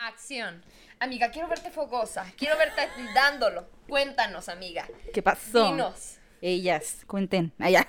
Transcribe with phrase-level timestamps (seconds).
[0.00, 0.62] Acción.
[0.98, 2.26] Amiga, quiero verte fogosa.
[2.36, 3.68] Quiero verte dándolo.
[3.88, 4.86] Cuéntanos, amiga.
[5.12, 5.66] ¿Qué pasó?
[5.66, 6.16] Dinos.
[6.42, 7.52] Ellas, cuenten.
[7.58, 7.86] Allá.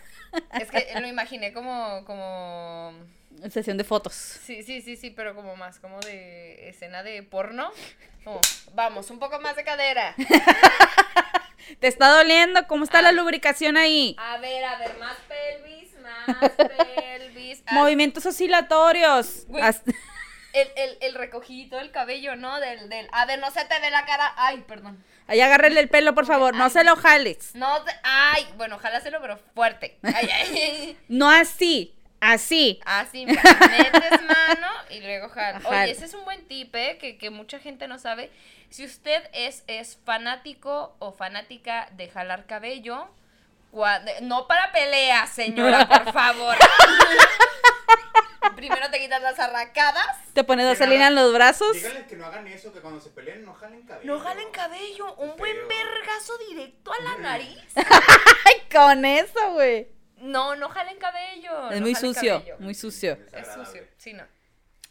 [0.60, 2.94] Es que lo imaginé como, como.
[3.50, 4.14] Sesión de fotos.
[4.14, 7.72] Sí, sí, sí, sí, pero como más, como de escena de porno.
[8.26, 8.42] Como,
[8.74, 10.14] vamos, un poco más de cadera.
[11.80, 12.68] ¿Te está doliendo?
[12.68, 13.14] ¿Cómo está la Ah.
[13.14, 14.16] lubricación ahí?
[14.20, 17.64] A ver, a ver, más pelvis, más pelvis.
[17.66, 19.46] Ah, Movimientos oscilatorios.
[19.48, 19.64] Güey.
[19.64, 19.82] Haz-
[20.54, 22.60] el, el, el recogidito del cabello, ¿no?
[22.60, 23.08] Del, del.
[23.12, 24.34] A ver, no se te ve la cara.
[24.38, 25.04] Ay, perdón.
[25.28, 26.54] Ahí agárrele el pelo, por favor.
[26.56, 27.56] No se lo jales.
[27.56, 29.98] No te- Ay, bueno, jálaselo, pero fuerte.
[30.04, 30.98] Ay, ay.
[31.08, 31.96] No así.
[32.20, 32.80] Así.
[32.86, 35.58] Así, mira, metes mano y luego jala.
[35.58, 35.70] Ajá.
[35.70, 36.98] Oye, ese es un buen tip, ¿eh?
[37.00, 38.30] que, que mucha gente no sabe.
[38.70, 43.10] Si usted es, es fanático o fanática de jalar cabello,
[44.22, 46.56] no para peleas, señora, por favor.
[48.56, 50.06] Primero te quitas las arracadas.
[50.34, 51.74] Te pones vaselina en los brazos.
[51.74, 54.14] Díganle que no hagan eso, que cuando se peleen no jalen cabello.
[54.14, 57.60] No jalen cabello, un buen vergazo directo a la nariz.
[57.76, 59.88] Ay, con eso, güey.
[60.18, 61.72] No, no jalen cabello.
[61.72, 62.40] Es no muy jalen sucio.
[62.40, 62.56] cabello.
[62.60, 63.18] Muy sucio.
[63.34, 64.24] Es sucio, sí, no.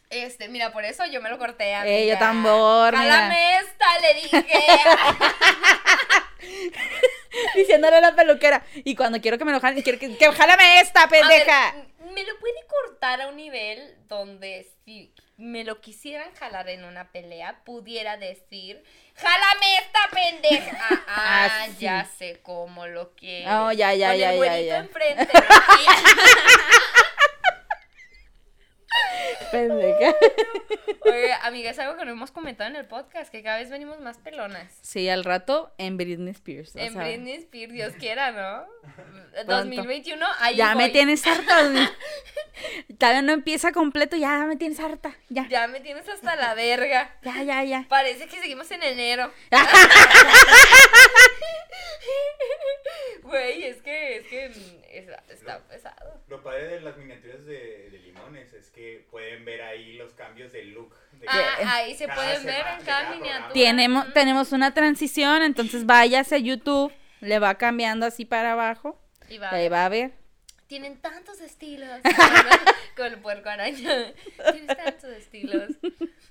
[0.09, 3.13] Este, mira, por eso yo me lo corté a Eh, yo tambor, mira.
[3.13, 4.45] Jálame esta, le dije.
[7.55, 8.65] Diciéndole a la peluquera.
[8.83, 11.73] Y cuando quiero que me lo jalen, quiero que, que jálame esta, ver, pendeja.
[12.13, 17.11] me lo puede cortar a un nivel donde si me lo quisieran jalar en una
[17.11, 18.83] pelea, pudiera decir,
[19.15, 20.77] jálame esta pendeja.
[20.91, 21.81] Ah, ah, Ah, sí.
[21.85, 23.65] ya sé cómo lo quiero.
[23.67, 24.77] Oh, ya, ya, Con ya, el ya, ya.
[24.77, 25.27] enfrente.
[29.51, 30.15] Pendeja.
[31.05, 33.99] Oye, amiga, es algo que no hemos comentado en el podcast, que cada vez venimos
[33.99, 34.71] más pelonas.
[34.81, 36.75] Sí, al rato en Britney Spears.
[36.75, 38.65] En sea, Britney Spears, Dios quiera, ¿no?
[38.95, 39.43] Pronto.
[39.45, 41.67] 2021, ahí Ya me tienes harta.
[41.69, 41.87] güey.
[42.97, 45.15] Todavía no empieza completo, ya me tienes harta.
[45.29, 47.15] Ya, Ya me tienes hasta la verga.
[47.23, 47.85] ya, ya, ya.
[47.89, 49.31] Parece que seguimos en enero.
[53.23, 56.21] Güey, es que, es que es- está pesado.
[56.27, 60.51] Lo padre de las miniaturas de, de limones es que pueden ver ahí los cambios
[60.51, 60.93] de look.
[61.13, 63.53] De Ah, ahí se pueden ver en cada miniatura.
[63.53, 68.99] Tenemos, tenemos una transición, entonces váyase a YouTube, le va cambiando así para abajo.
[69.29, 69.49] Y va.
[69.51, 70.20] y ahí va a ver.
[70.71, 71.99] Tienen tantos estilos.
[72.95, 74.13] Con el puerco araña.
[74.53, 75.69] Tienen tantos estilos.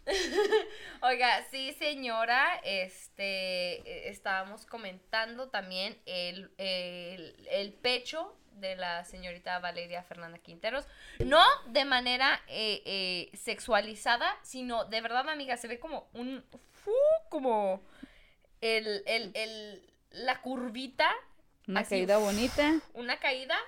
[1.03, 10.03] Oiga, sí, señora, este, estábamos comentando también el, el, el pecho de la señorita Valeria
[10.05, 10.87] Fernanda Quinteros.
[11.19, 16.43] No de manera eh, eh, sexualizada, sino de verdad, amiga, se ve como un...
[16.83, 16.93] fu,
[17.29, 17.83] como
[18.63, 21.11] el, el, el, la curvita,
[21.69, 22.81] Una Así, caída bonita.
[22.95, 23.59] una caída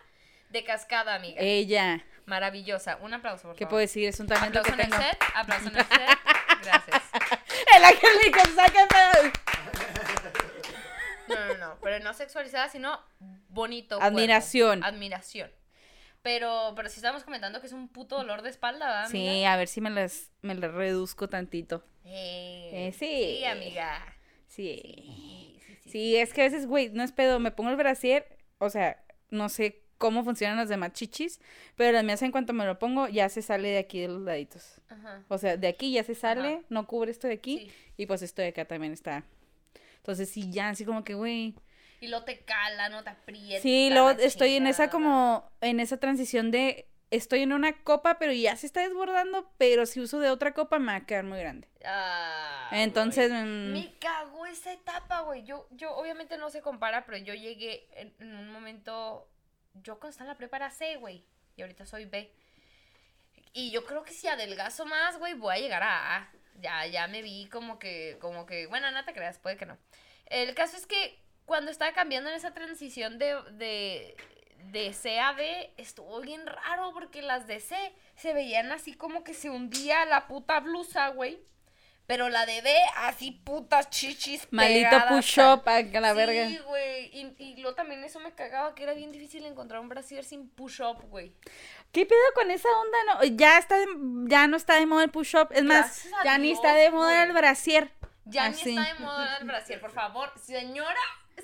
[0.53, 1.41] de cascada, amiga.
[1.41, 2.97] Ella, Maravillosa.
[3.03, 3.71] Un aplauso, por ¿qué favor.
[3.71, 4.09] puedo decir?
[4.09, 5.11] Es un talento Aplauso que en el tengo.
[5.11, 5.19] set.
[5.35, 6.19] Aplauso en el set.
[6.65, 7.03] Gracias.
[7.75, 9.33] El sáquenme.
[11.29, 11.79] No, no, no.
[11.83, 13.01] Pero no sexualizada, sino
[13.49, 13.97] bonito.
[13.99, 14.17] cuerpo.
[14.17, 14.85] Admiración.
[14.85, 15.51] Admiración.
[16.23, 19.57] Pero, pero sí estábamos comentando que es un puto dolor de espalda, ¿verdad, Sí, a
[19.57, 21.85] ver si me las, me las reduzco tantito.
[22.05, 23.39] Eh, Eh, sí.
[23.41, 24.17] Sí, amiga.
[24.47, 24.81] Sí.
[24.85, 25.91] Sí, sí, sí.
[25.91, 29.03] Sí, es que a veces, güey, no es pedo, me pongo el brasier, o sea,
[29.31, 31.41] no sé cómo funcionan las demás chichis,
[31.77, 34.21] pero las mías en cuanto me lo pongo ya se sale de aquí de los
[34.23, 34.81] laditos.
[34.89, 35.23] Ajá.
[35.29, 36.63] O sea, de aquí ya se sale, Ajá.
[36.71, 37.73] no cubre esto de aquí Sí.
[37.99, 39.23] y pues esto de acá también está.
[39.99, 41.55] Entonces sí, ya así como que, güey.
[42.01, 43.63] Y lo te cala, no te aprieta.
[43.63, 44.91] Sí, luego estoy en esa chingada.
[44.91, 49.87] como, en esa transición de, estoy en una copa, pero ya se está desbordando, pero
[49.87, 51.69] si uso de otra copa me va a quedar muy grande.
[51.85, 53.45] Ah, Entonces, güey.
[53.45, 55.45] mm, Me cagó esa etapa, güey.
[55.45, 59.29] Yo, yo, obviamente no se compara, pero yo llegué en un momento.
[59.75, 61.25] Yo cuando estaba en la prepa era C, güey.
[61.57, 62.33] Y ahorita soy B.
[63.53, 66.33] Y yo creo que si adelgazo más, güey, voy a llegar a A.
[66.61, 69.79] Ya, ya me vi como que, como que, bueno, no te creas, puede que no.
[70.27, 74.17] El caso es que cuando estaba cambiando en esa transición de, de,
[74.71, 77.77] de C a B, estuvo bien raro porque las de C
[78.17, 81.41] se veían así como que se hundía la puta blusa, güey.
[82.07, 86.63] Pero la de B, así putas chichis pegadas push-up a la sí, verga.
[86.67, 87.05] güey.
[87.17, 90.49] Y, y luego también eso me cagaba, que era bien difícil encontrar un brasier sin
[90.51, 91.33] push-up, güey.
[91.93, 92.99] ¿Qué pedo con esa onda?
[93.07, 93.87] No, ya está de-
[94.27, 95.49] ya no está de moda el push-up.
[95.53, 97.29] Es más, Gracias ya ni está de moda güey.
[97.29, 97.91] el brasier.
[98.25, 98.75] Ya Así.
[98.75, 100.33] ni está de moda el brasier, por favor.
[100.43, 101.01] Señora,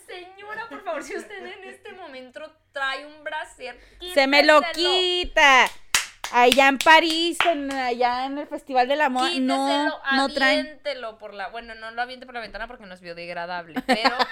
[0.07, 2.41] señora, por favor, si usted en este momento
[2.73, 3.79] trae un brasier,
[4.15, 5.67] Se me lo quita.
[6.33, 10.81] Allá en París, en, allá en el Festival de la Moda, no, no traen.
[11.19, 11.49] por la...
[11.49, 14.17] Bueno, no lo aviente por la ventana porque no es biodegradable, pero...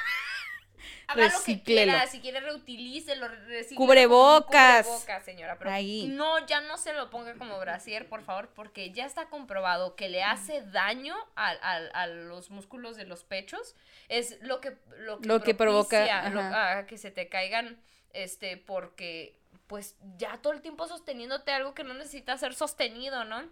[1.09, 4.85] haga lo que quiera, si quiere reutilícelo, recíclelo Cubrebocas.
[4.87, 6.09] cubrebocas, señora, pero Ahí.
[6.09, 10.09] no, ya no se lo ponga como brasier, por favor, porque ya está comprobado que
[10.09, 13.77] le hace daño a, a- a los músculos de los pechos,
[14.09, 17.79] es lo que lo que, Lo que provoca, lo- a que se te caigan,
[18.13, 23.43] este, porque pues ya todo el tiempo sosteniéndote algo que no necesita ser sostenido, ¿no?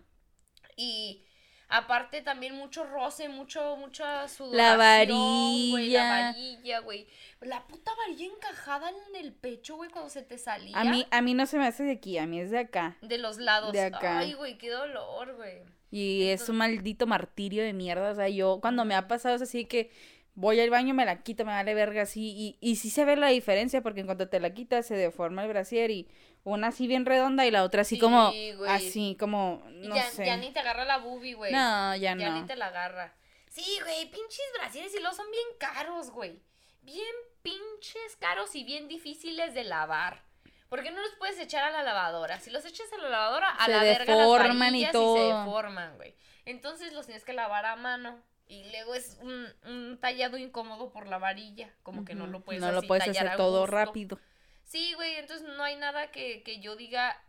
[0.76, 1.24] Y
[1.68, 6.32] aparte también mucho roce, mucho, mucha sudoración, güey, la varilla.
[6.32, 7.08] varilla, güey.
[7.40, 10.78] La puta varilla encajada en el pecho, güey, cuando se te salía.
[10.78, 12.96] A mí, a mí no se me hace de aquí, a mí es de acá.
[13.02, 13.72] De los lados.
[13.72, 14.18] De acá.
[14.18, 15.62] Ay, güey, qué dolor, güey.
[15.90, 18.10] Y es un maldito martirio de mierda.
[18.10, 19.92] O sea, yo cuando me ha pasado es así que
[20.34, 22.32] voy al baño, me la quito, me vale verga así.
[22.36, 25.42] Y, y sí se ve la diferencia porque en cuanto te la quitas se deforma
[25.42, 26.08] el brasier y
[26.44, 28.32] una así bien redonda y la otra así Sí, como,
[28.68, 30.26] así como, no ya, sé.
[30.26, 31.52] ya ni te agarra la boobie, güey.
[31.52, 32.40] No, ya Ya no.
[32.40, 33.14] ni te la agarra.
[33.48, 36.40] Sí, güey, pinches brasieres y los son bien caros, güey.
[36.82, 40.22] Bien pinches caros y bien difíciles de lavar.
[40.68, 42.40] ¿Por qué no los puedes echar a la lavadora?
[42.40, 45.16] Si los echas a la lavadora, a Se la verga las deforman y todo.
[45.16, 46.14] se deforman, güey.
[46.46, 48.20] Entonces los tienes que lavar a mano.
[48.46, 51.70] Y luego es un, un tallado incómodo por la varilla.
[51.82, 54.18] Como que no lo puedes No lo puedes tallar hacer todo rápido.
[54.64, 57.22] Sí, güey, entonces no hay nada que, que yo diga,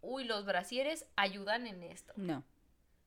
[0.00, 2.12] uy, los brasieres ayudan en esto.
[2.16, 2.44] No.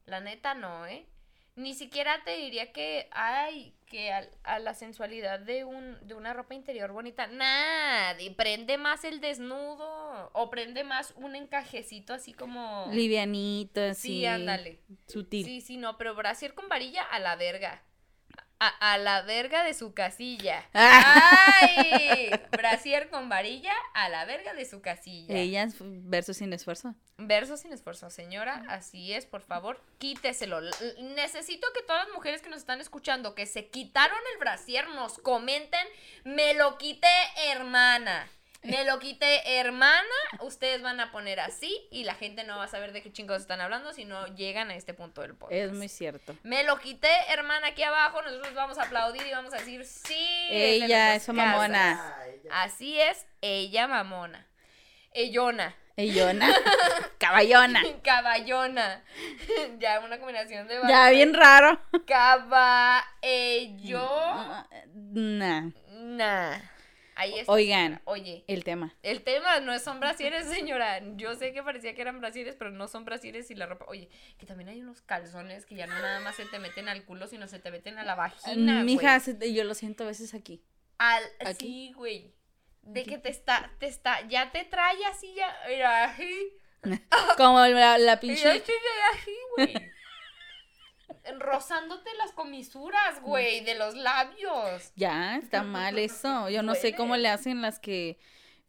[0.06, 1.08] La neta no, ¿eh?
[1.56, 6.34] Ni siquiera te diría que, ay, que al- a, la sensualidad de, un, de una
[6.34, 12.34] ropa interior bonita, nada, y prende más el desnudo, o prende más un encajecito así
[12.34, 12.88] como...
[12.94, 14.20] Livianito, así.
[14.20, 14.80] Sí, ándale.
[15.08, 15.46] Sutil.
[15.46, 17.84] Sí, sí, no, pero brasier con varilla a la verga.
[18.64, 20.70] A, a la verga de su casilla.
[20.74, 22.30] ¡Ay!
[22.52, 25.36] Brasier con varilla a la verga de su casilla.
[25.36, 26.94] Ellas versus sin esfuerzo.
[27.18, 30.60] Verso sin esfuerzo, señora, así es, por favor, quíteselo.
[30.60, 30.72] L-
[31.16, 35.18] Necesito que todas las mujeres que nos están escuchando, que se quitaron el brasier, nos
[35.20, 35.88] comenten,
[36.24, 37.08] me lo quité,
[37.50, 38.28] hermana.
[38.64, 40.04] Me lo quité, hermana.
[40.42, 43.42] Ustedes van a poner así y la gente no va a saber de qué chingos
[43.42, 45.54] están hablando si no llegan a este punto del podcast.
[45.60, 46.36] Es muy cierto.
[46.44, 48.22] Me lo quité, hermana, aquí abajo.
[48.22, 50.48] Nosotros vamos a aplaudir y vamos a decir sí.
[50.52, 52.16] Ella, esa mamona.
[52.52, 54.48] Así es, ella mamona.
[55.14, 55.76] Ellona.
[55.98, 56.48] Ellona.
[57.18, 57.82] Caballona.
[58.04, 59.04] Caballona.
[59.80, 61.12] ya una combinación de Ya, varios.
[61.12, 61.82] bien raro.
[62.06, 63.04] Caballona.
[65.14, 66.58] Nah.
[67.22, 67.52] Ahí está.
[67.52, 68.02] Oigan.
[68.06, 68.96] Oye, el tema.
[69.04, 71.00] el tema no son brasieres, señora.
[71.18, 73.86] Yo sé que parecía que eran brasieres, pero no son brasieres y la ropa.
[73.88, 74.10] Oye,
[74.40, 77.28] que también hay unos calzones que ya no nada más se te meten al culo,
[77.28, 78.84] sino se te meten a la vagina.
[78.84, 79.38] Mija, güey.
[79.38, 80.64] se- yo lo siento a veces aquí.
[80.98, 81.88] Al, ¿Aquí?
[81.90, 82.34] sí, güey.
[82.84, 86.58] De que te está, te está, ya te trae así, ya, mira, así.
[87.38, 88.56] Como la, la Y yo pinche.
[88.56, 88.76] estoy
[89.14, 89.92] así, güey.
[91.40, 94.92] Rozándote las comisuras, güey, de los labios.
[94.96, 96.50] Ya, está mal eso.
[96.50, 98.20] Yo no sé cómo le hacen las que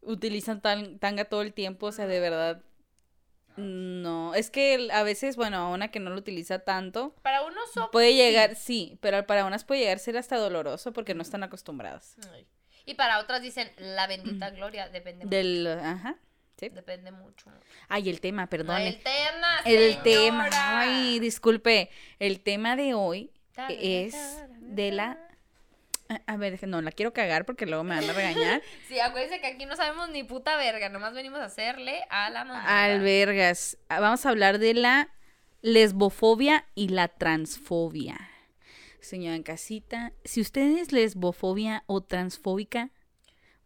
[0.02, 1.86] utilizan tan, tanga todo el tiempo.
[1.86, 2.62] O sea, de verdad.
[3.56, 4.34] No.
[4.34, 7.90] Es que a veces, bueno, a una que no lo utiliza tanto, Para unos son.
[7.90, 11.42] puede llegar, sí, pero para unas puede llegar a ser hasta doloroso porque no están
[11.42, 12.16] acostumbradas.
[12.32, 12.46] Ay.
[12.86, 16.16] Y para otras dicen la bendita gloria, depende Del, ajá.
[16.62, 16.68] Sí.
[16.68, 17.50] Depende mucho.
[17.88, 18.80] Ay, el tema, perdón.
[18.80, 23.32] El tema, El tema, ay, disculpe, el tema de hoy
[23.68, 24.14] es
[24.60, 25.18] de la...
[26.26, 28.62] A ver, no, la quiero cagar porque luego me van a regañar.
[28.88, 32.44] Sí, acuérdense que aquí no sabemos ni puta verga, nomás venimos a hacerle a la
[32.44, 32.84] mamá.
[32.84, 35.08] Albergas, ah, vamos a hablar de la
[35.62, 38.30] lesbofobia y la transfobia.
[39.00, 42.90] Señora en casita, si usted es lesbofobia o transfóbica,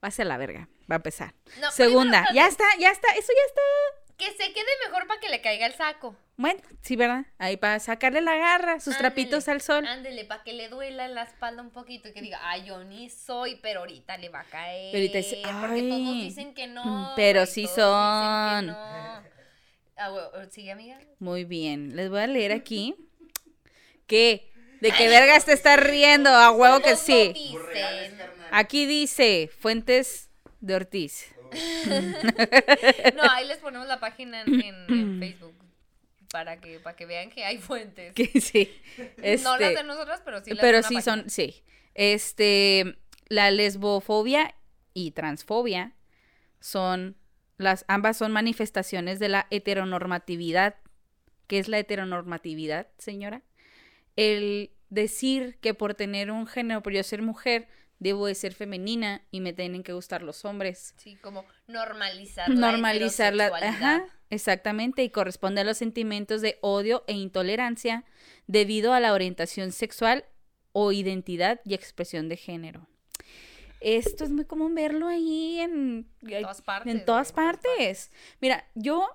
[0.01, 1.35] pase a la verga, va a empezar.
[1.61, 3.63] No, Segunda, primero, ya está, ya está, eso ya está.
[4.17, 6.17] Que se quede mejor para que le caiga el saco.
[6.39, 7.27] Bueno, sí, ¿verdad?
[7.39, 9.87] Ahí para sacarle la garra, sus Ándele, trapitos al sol.
[9.87, 13.11] Ándele, para que le duela la espalda un poquito y que diga, ay, yo ni
[13.11, 14.93] soy, pero ahorita le va a caer.
[14.93, 17.13] Pero ahorita dice, porque todos "Ay, dicen que no.
[17.17, 18.67] pero güey, sí todos dicen que son".
[18.67, 19.37] no.
[19.99, 20.99] Ah, güey, ¿Sigue, amiga?
[21.21, 22.95] Muy bien, les voy a leer aquí
[24.07, 27.33] que de qué vergas te estás riendo, a huevo que sí.
[28.51, 30.29] Aquí dice Fuentes
[30.61, 31.27] de Ortiz.
[33.15, 35.55] No, ahí les ponemos la página en, en- en Facebook
[36.31, 38.13] para que, para que vean que hay fuentes.
[38.15, 38.71] Que sí.
[39.43, 41.03] No las Este, de nosotras, pero sí las pero sí página.
[41.03, 41.63] son, sí.
[41.95, 42.99] Este,
[43.29, 44.55] la lesbofobia
[44.93, 45.95] y transfobia
[46.61, 47.17] son,
[47.59, 50.75] las, ambas son manifestaciones de la heteronormatividad.
[51.47, 53.43] ¿Qué es la heteronormatividad, señora?
[54.17, 59.23] El decir que por tener un género, por yo ser mujer, debo de ser femenina
[59.31, 60.95] y me tienen que gustar los hombres.
[60.97, 67.05] Sí, como normalizar la normalizar la ajá, exactamente y corresponde a los sentimientos de odio
[67.07, 68.05] e intolerancia
[68.47, 70.25] debido a la orientación sexual
[70.73, 72.87] o identidad y expresión de género.
[73.81, 76.95] esto es muy común verlo ahí en, En todas partes.
[76.95, 78.11] en todas partes.
[78.41, 79.09] Mira, yo,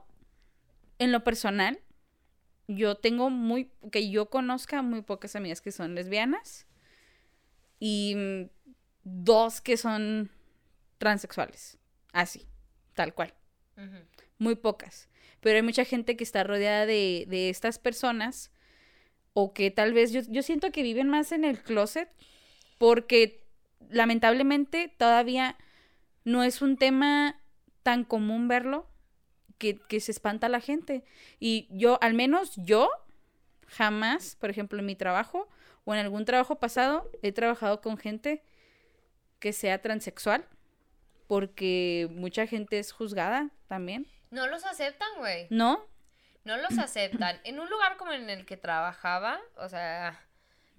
[0.98, 1.80] en lo personal,
[2.68, 6.68] yo tengo muy, que yo conozca muy pocas amigas que son lesbianas
[7.80, 8.50] y mm,
[9.04, 10.30] dos que son
[10.98, 11.78] transexuales.
[12.14, 12.48] Así,
[12.94, 13.34] tal cual.
[14.38, 15.10] Muy pocas.
[15.40, 18.52] Pero hay mucha gente que está rodeada de, de estas personas
[19.34, 22.10] o que tal vez yo, yo siento que viven más en el closet
[22.78, 23.44] porque
[23.90, 25.58] lamentablemente todavía
[26.24, 27.40] no es un tema
[27.84, 28.88] tan común verlo
[29.58, 31.04] que, que se espanta a la gente.
[31.40, 32.90] Y yo, al menos yo,
[33.68, 35.48] jamás, por ejemplo, en mi trabajo
[35.86, 38.44] o en algún trabajo pasado, he trabajado con gente
[39.42, 40.48] que sea transexual
[41.28, 44.08] porque mucha gente es juzgada también.
[44.30, 45.48] No los aceptan, güey.
[45.50, 45.86] ¿No?
[46.46, 47.42] No los aceptan.
[47.44, 50.20] En un lugar como en el que trabajaba, o sea,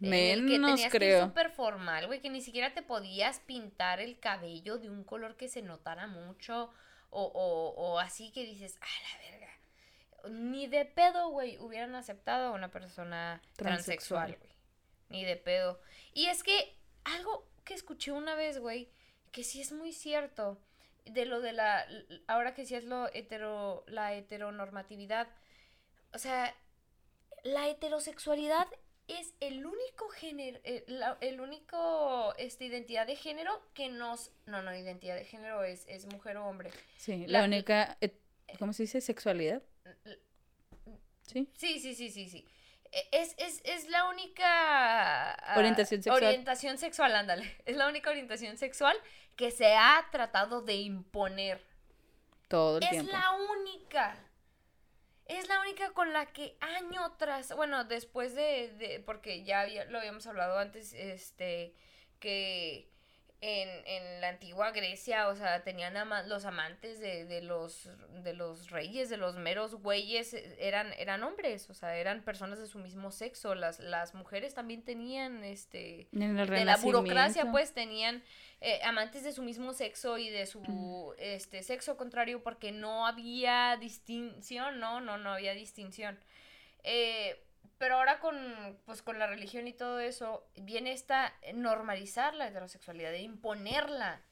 [0.00, 1.26] que Menos tenías que ir creo.
[1.26, 5.48] súper formal, güey, que ni siquiera te podías pintar el cabello de un color que
[5.48, 6.70] se notara mucho
[7.10, 9.48] o, o, o así que dices, a la verga.
[10.30, 14.52] Ni de pedo, güey, hubieran aceptado a una persona transexual, güey.
[15.08, 15.80] Ni de pedo.
[16.14, 18.88] Y es que algo que escuché una vez, güey,
[19.30, 20.58] que sí es muy cierto,
[21.04, 21.86] de lo de la,
[22.28, 25.28] ahora que sí es lo hetero, la heteronormatividad,
[26.14, 26.54] o sea,
[27.42, 28.66] la heterosexualidad
[29.08, 34.62] es el único género, eh, la- el único, este, identidad de género que nos, no,
[34.62, 36.70] no, identidad de género es, es mujer o hombre.
[36.98, 38.16] Sí, La- la única, eh,
[38.60, 39.00] ¿cómo se dice?
[39.00, 39.62] Sexualidad.
[41.22, 41.48] Sí.
[41.54, 42.46] Sí, sí, sí, sí, sí.
[42.92, 46.22] E- Es, es, es la única ah, Orientación sexual.
[46.24, 47.56] Orientación sexual, ándale.
[47.66, 48.96] Es la única orientación sexual
[49.36, 51.62] que se ha tratado de imponer.
[52.48, 53.12] Todo el Es tiempo.
[53.12, 54.16] la única.
[55.26, 59.86] Es la única con la que año tras, bueno, después de, de- porque ya había-
[59.86, 61.74] lo habíamos hablado antes, este,
[62.20, 62.90] que
[63.44, 67.88] en, en la antigua Grecia, o sea, tenían ama- los amantes de, de los,
[68.22, 72.60] de los reyes, de los meros güeyes, eh, eran, eran hombres, o sea, eran personas
[72.60, 76.06] de su mismo sexo, las, las mujeres también tenían, este,
[76.60, 78.22] de la burocracia, pues tenían
[78.60, 83.76] eh, amantes de su mismo sexo y de su este sexo contrario porque no había
[83.80, 86.16] distinción, no, no, no había distinción.
[86.84, 87.42] Eh,
[87.82, 93.10] pero ahora con, pues, con la religión y todo eso, viene esta normalizar la heterosexualidad,
[93.10, 94.22] de imponerla.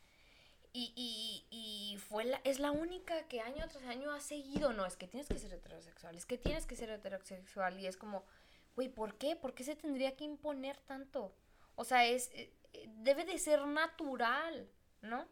[0.72, 4.86] Y, y, y fue la, es la única que año tras año ha seguido, no,
[4.86, 8.24] es que tienes que ser heterosexual, es que tienes que ser heterosexual y es como,
[8.76, 9.34] güey, ¿por qué?
[9.34, 11.34] ¿Por qué se tendría que imponer tanto?
[11.74, 14.70] O sea, es eh, eh, debe de ser natural,
[15.02, 15.26] ¿no?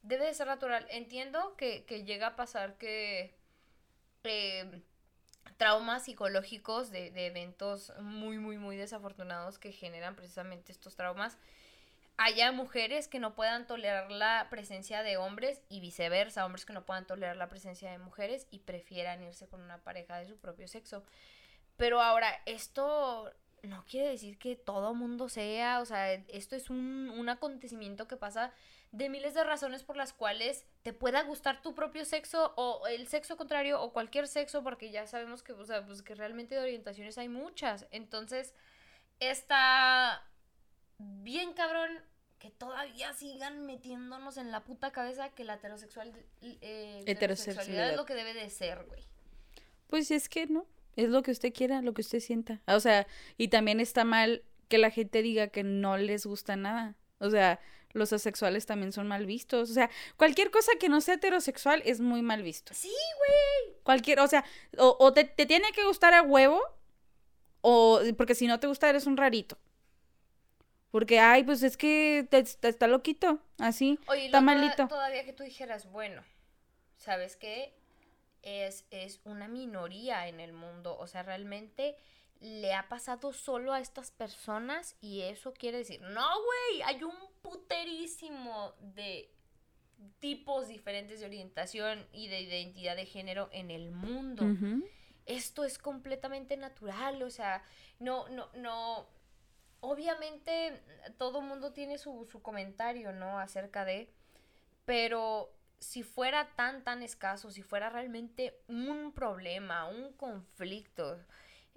[0.00, 0.86] Debe de ser natural.
[0.88, 3.36] Entiendo que, que llega a pasar que
[4.24, 4.82] eh,
[5.56, 11.38] traumas psicológicos de, de eventos muy, muy, muy desafortunados que generan precisamente estos traumas.
[12.16, 16.84] Haya mujeres que no puedan tolerar la presencia de hombres y viceversa, hombres que no
[16.84, 20.68] puedan tolerar la presencia de mujeres y prefieran irse con una pareja de su propio
[20.68, 21.02] sexo.
[21.78, 23.32] Pero ahora, esto
[23.62, 28.16] no quiere decir que todo mundo sea, o sea, esto es un, un acontecimiento que
[28.16, 28.52] pasa
[28.92, 33.06] de miles de razones por las cuales te pueda gustar tu propio sexo o el
[33.06, 36.62] sexo contrario o cualquier sexo, porque ya sabemos que, o sea, pues que realmente de
[36.62, 37.86] orientaciones hay muchas.
[37.92, 38.54] Entonces,
[39.20, 40.26] está
[40.98, 41.90] bien cabrón
[42.38, 48.06] que todavía sigan metiéndonos en la puta cabeza que la heterosexual, eh, heterosexualidad es lo
[48.06, 49.04] que debe de ser, güey.
[49.86, 50.66] Pues es que no,
[50.96, 52.62] es lo que usted quiera, lo que usted sienta.
[52.66, 53.06] O sea,
[53.36, 56.96] y también está mal que la gente diga que no les gusta nada.
[57.18, 57.60] O sea,
[57.92, 59.70] los asexuales también son mal vistos.
[59.70, 62.72] O sea, cualquier cosa que no sea heterosexual es muy mal visto.
[62.74, 63.76] Sí, güey.
[63.82, 64.44] Cualquier, o sea,
[64.78, 66.60] o, o te, te tiene que gustar a huevo,
[67.62, 69.58] o porque si no te gusta eres un rarito.
[70.90, 74.88] Porque, ay, pues es que te- te- está loquito, así, Oye, está malito.
[74.88, 76.22] todavía que tú dijeras, bueno,
[76.96, 77.72] ¿sabes qué?
[78.42, 80.96] Es, es una minoría en el mundo.
[80.98, 81.96] O sea, realmente
[82.40, 87.14] le ha pasado solo a estas personas y eso quiere decir, no, güey, hay un
[87.42, 89.30] puterísimo de
[90.18, 94.46] tipos diferentes de orientación y de identidad de género en el mundo
[95.30, 97.62] esto es completamente natural, o sea,
[97.98, 99.06] no, no, no,
[99.80, 100.82] obviamente
[101.18, 103.38] todo mundo tiene su, su comentario, ¿no?
[103.38, 104.12] Acerca de,
[104.84, 111.18] pero si fuera tan, tan escaso, si fuera realmente un problema, un conflicto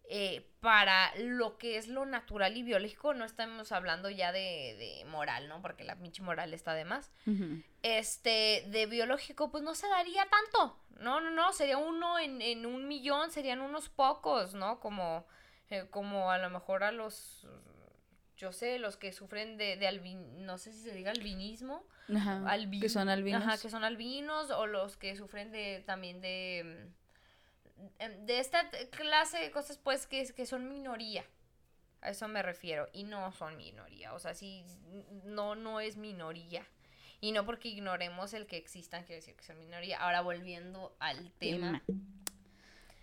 [0.10, 5.05] eh, para lo que es lo natural y biológico, no estamos hablando ya de, de
[5.10, 5.62] moral, ¿no?
[5.62, 7.12] Porque la pinche moral está de más
[7.81, 10.79] este, de biológico, pues no se daría tanto.
[11.00, 14.79] No, no, no, sería uno en, en un millón, serían unos pocos, ¿no?
[14.79, 15.25] Como,
[15.69, 17.48] eh, como a lo mejor a los
[18.36, 22.41] yo sé, los que sufren de, de albin, no sé si se diga albinismo, Ajá,
[22.51, 23.41] albin- que son albinos.
[23.43, 26.89] Ajá, que son albinos, o los que sufren de también de
[28.25, 31.25] de esta clase de cosas pues que, que son minoría.
[32.02, 32.90] A eso me refiero.
[32.94, 34.13] Y no son minoría.
[34.13, 34.63] O sea, sí,
[35.25, 36.66] no, no es minoría.
[37.22, 40.00] Y no porque ignoremos el que existan, quiere decir que son minoría.
[40.00, 41.82] Ahora volviendo al tema.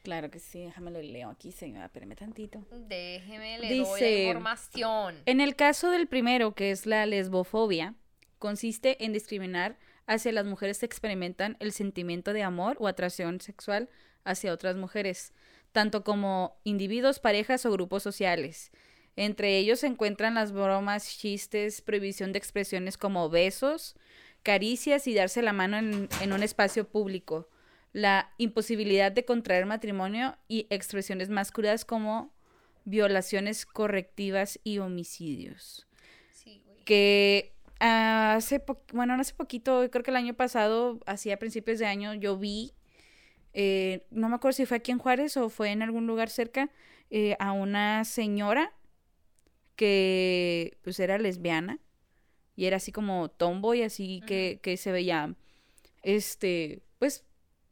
[0.02, 2.66] Claro que sí, déjame lo leo aquí, señora, espérame tantito.
[2.70, 5.22] Déjeme le doy la información.
[5.26, 7.94] En el caso del primero, que es la lesbofobia,
[8.38, 9.78] consiste en discriminar
[10.10, 13.88] hacia las mujeres que experimentan el sentimiento de amor o atracción sexual
[14.24, 15.32] hacia otras mujeres,
[15.70, 18.72] tanto como individuos, parejas o grupos sociales.
[19.14, 23.94] Entre ellos se encuentran las bromas, chistes, prohibición de expresiones como besos,
[24.42, 27.48] caricias y darse la mano en, en un espacio público,
[27.92, 32.34] la imposibilidad de contraer matrimonio y expresiones más crudas como
[32.84, 35.86] violaciones correctivas y homicidios.
[36.32, 37.54] Sí, güey.
[37.80, 41.78] Que hace, po- bueno, no hace poquito, creo que el año pasado, así a principios
[41.78, 42.72] de año, yo vi,
[43.54, 46.70] eh, no me acuerdo si fue aquí en Juárez o fue en algún lugar cerca,
[47.10, 48.72] eh, a una señora
[49.76, 51.78] que pues era lesbiana
[52.56, 55.34] y era así como tomboy, así que, que se veía,
[56.02, 57.24] este, pues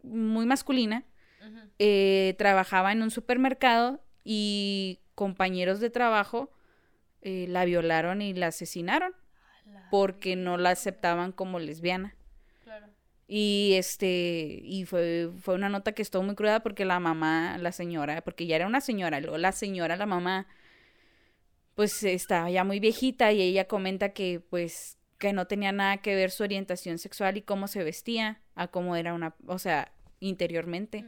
[0.02, 1.04] muy masculina.
[1.78, 6.50] Eh, trabajaba en un supermercado y compañeros de trabajo
[7.22, 9.12] eh, la violaron y la asesinaron
[9.90, 12.14] porque no la aceptaban como lesbiana.
[12.64, 12.86] Claro.
[13.26, 17.72] Y este, y fue, fue una nota que estuvo muy cruda porque la mamá, la
[17.72, 20.46] señora, porque ya era una señora, luego la señora, la mamá,
[21.74, 26.14] pues estaba ya muy viejita y ella comenta que pues que no tenía nada que
[26.14, 31.04] ver su orientación sexual y cómo se vestía a cómo era una, o sea, interiormente.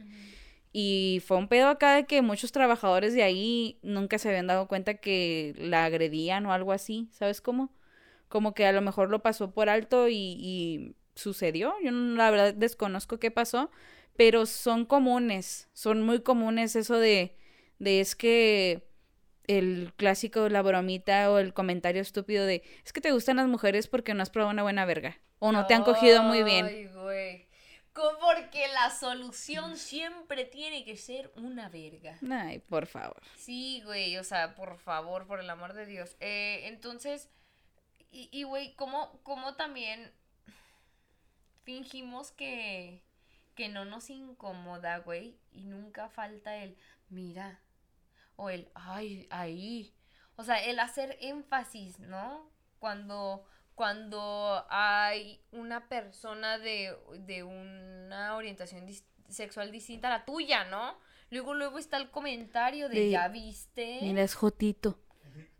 [0.73, 4.67] Y fue un pedo acá de que muchos trabajadores de ahí nunca se habían dado
[4.67, 7.73] cuenta que la agredían o algo así, ¿sabes cómo?
[8.31, 11.75] Como que a lo mejor lo pasó por alto y, y sucedió.
[11.83, 13.69] Yo no- la verdad desconozco qué pasó,
[14.15, 17.37] pero son comunes, son muy comunes eso de,
[17.77, 18.87] de es que
[19.47, 23.87] el clásico, la bromita o el comentario estúpido de es que te gustan las mujeres
[23.87, 26.65] porque no has probado una buena verga o no te han cogido muy bien.
[26.67, 27.47] Ay, güey.
[27.93, 32.17] Porque la solución siempre tiene que ser una verga.
[32.31, 33.21] Ay, por favor.
[33.35, 36.15] Sí, güey, o sea, por favor, por el amor de Dios.
[36.21, 37.27] Eh, entonces,
[38.11, 40.11] y, y, güey, ¿cómo, ¿cómo también
[41.63, 43.01] fingimos que,
[43.55, 45.37] que no nos incomoda, güey?
[45.51, 46.77] Y nunca falta el,
[47.09, 47.59] mira,
[48.35, 49.93] o el, ay, ahí.
[50.35, 52.49] O sea, el hacer énfasis, ¿no?
[52.79, 53.45] Cuando,
[53.75, 60.97] cuando hay una persona de, de una orientación dis- sexual distinta a la tuya, ¿no?
[61.29, 63.99] Luego, luego está el comentario de, De, ¿ya viste?
[64.01, 64.99] Mira, es Jotito.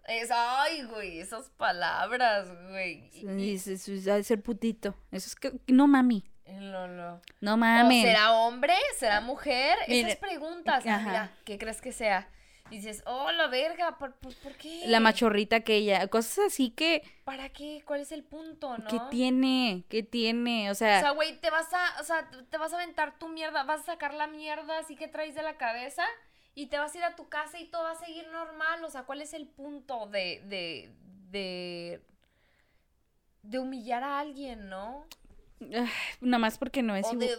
[0.07, 3.09] Es, ay, güey, esas palabras, güey.
[3.11, 4.95] Dice, "Su- ha de ser putito.
[5.11, 5.53] Eso es que.
[5.67, 6.23] No mami.
[6.47, 7.21] No, no.
[7.39, 8.03] No ¿O mames.
[8.03, 8.73] será hombre?
[8.97, 9.77] ¿Será mujer?
[9.87, 10.85] Esas preguntas.
[10.85, 10.99] ajá.
[11.07, 12.27] Mira, ¿qué crees que sea?
[12.69, 14.83] Y dices, oh, la verga, ¿por, por, por qué?
[14.85, 16.07] La machorrita aquella.
[16.07, 17.03] Cosas así que.
[17.25, 17.81] ¿Para qué?
[17.85, 18.87] ¿Cuál es el punto, no?
[18.87, 19.83] ¿Qué tiene?
[19.89, 20.69] ¿Qué tiene?
[20.69, 20.99] O O sea.
[21.01, 23.85] sea, güey, te vas a, o sea, te vas a aventar tu mierda, vas a
[23.85, 26.03] sacar la mierda así que traes de la cabeza
[26.55, 28.83] y te vas a ir a tu casa y todo va a seguir normal.
[28.83, 30.91] O sea, ¿cuál es el punto de, de,
[31.29, 32.01] de,
[33.43, 35.05] de humillar a alguien, no?
[35.61, 35.87] ay,
[36.21, 37.35] nada más porque no es o de,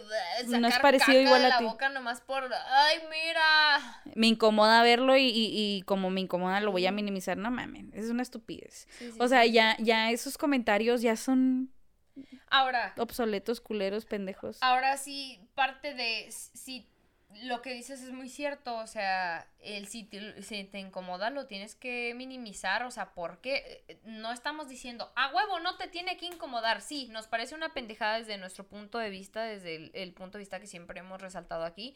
[0.47, 1.65] de no es parecido caca igual de a la ti.
[1.65, 4.01] boca nomás por, ay, mira.
[4.15, 7.37] Me incomoda verlo y, y, y como me incomoda lo voy a minimizar.
[7.37, 7.93] No mames.
[7.93, 8.87] Es una estupidez.
[8.97, 9.51] Sí, sí, O sea, sí.
[9.51, 11.71] ya, ya esos comentarios ya son
[12.49, 14.57] Ahora, obsoletos, culeros, pendejos.
[14.61, 16.87] Ahora sí, parte de si
[17.41, 22.13] lo que dices es muy cierto, o sea, el si te, incomoda lo tienes que
[22.15, 26.81] minimizar, o sea, porque eh, no estamos diciendo, a huevo, no te tiene que incomodar,
[26.81, 30.43] sí, nos parece una pendejada desde nuestro punto de vista, desde el, el punto de
[30.43, 31.95] vista que siempre hemos resaltado aquí,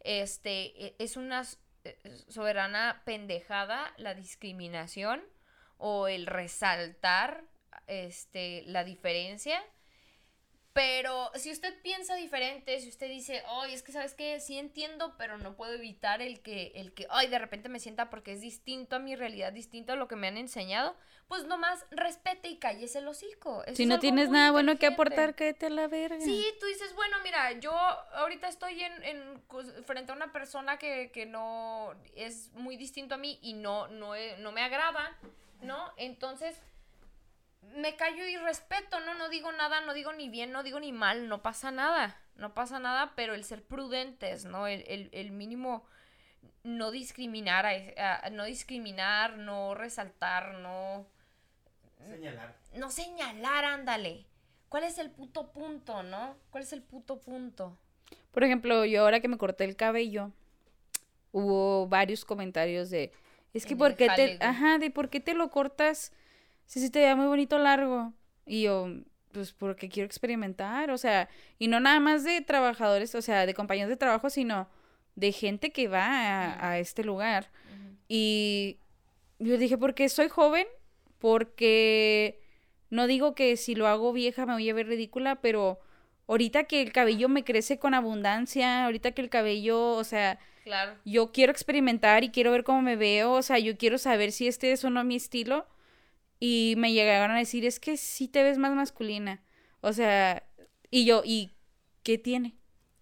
[0.00, 1.44] este, e- es una
[1.84, 5.22] eh, soberana pendejada la discriminación
[5.76, 7.44] o el resaltar,
[7.86, 9.62] este, la diferencia.
[10.78, 15.16] Pero si usted piensa diferente, si usted dice, ay, es que sabes que sí entiendo,
[15.18, 18.40] pero no puedo evitar el que, el que, ay, de repente me sienta porque es
[18.40, 20.94] distinto a mi realidad, distinto a lo que me han enseñado,
[21.26, 23.64] pues nomás respete y cállese el hocico.
[23.64, 26.20] Eso si no tienes nada bueno que aportar, cállate a la verga.
[26.20, 29.42] Sí, tú dices, bueno, mira, yo ahorita estoy en, en
[29.84, 34.12] frente a una persona que, que no es muy distinto a mí y no, no,
[34.38, 35.18] no me agrada,
[35.60, 35.92] ¿no?
[35.96, 36.62] Entonces,
[37.62, 39.14] me callo y respeto, ¿no?
[39.14, 42.54] No digo nada, no digo ni bien, no digo ni mal, no pasa nada, no
[42.54, 44.66] pasa nada, pero el ser prudentes, ¿no?
[44.66, 45.84] El, el, el mínimo,
[46.62, 51.06] no discriminar, a no discriminar, no resaltar, no,
[52.06, 52.54] Señalar.
[52.74, 54.26] no señalar, ándale.
[54.68, 56.36] ¿Cuál es el puto punto, no?
[56.50, 57.76] ¿Cuál es el puto punto?
[58.32, 60.30] Por ejemplo, yo ahora que me corté el cabello,
[61.32, 63.12] hubo varios comentarios de,
[63.54, 66.12] es que por qué te, ajá, de por qué te lo cortas
[66.68, 68.12] si se te ve muy bonito largo.
[68.46, 68.88] Y yo,
[69.32, 71.28] pues porque quiero experimentar, o sea,
[71.58, 74.68] y no nada más de trabajadores, o sea, de compañeros de trabajo, sino
[75.16, 77.50] de gente que va a, a este lugar.
[78.06, 78.78] Y
[79.40, 80.66] yo dije, porque soy joven,
[81.18, 82.40] porque
[82.90, 85.78] no digo que si lo hago vieja me voy a ver ridícula, pero
[86.26, 90.94] ahorita que el cabello me crece con abundancia, ahorita que el cabello, o sea, Claro.
[91.04, 94.46] yo quiero experimentar y quiero ver cómo me veo, o sea, yo quiero saber si
[94.48, 95.66] este es o no mi estilo.
[96.40, 99.42] Y me llegaron a decir, es que sí te ves más masculina.
[99.80, 100.42] O sea,
[100.90, 101.52] y yo, ¿y
[102.02, 102.56] qué tiene?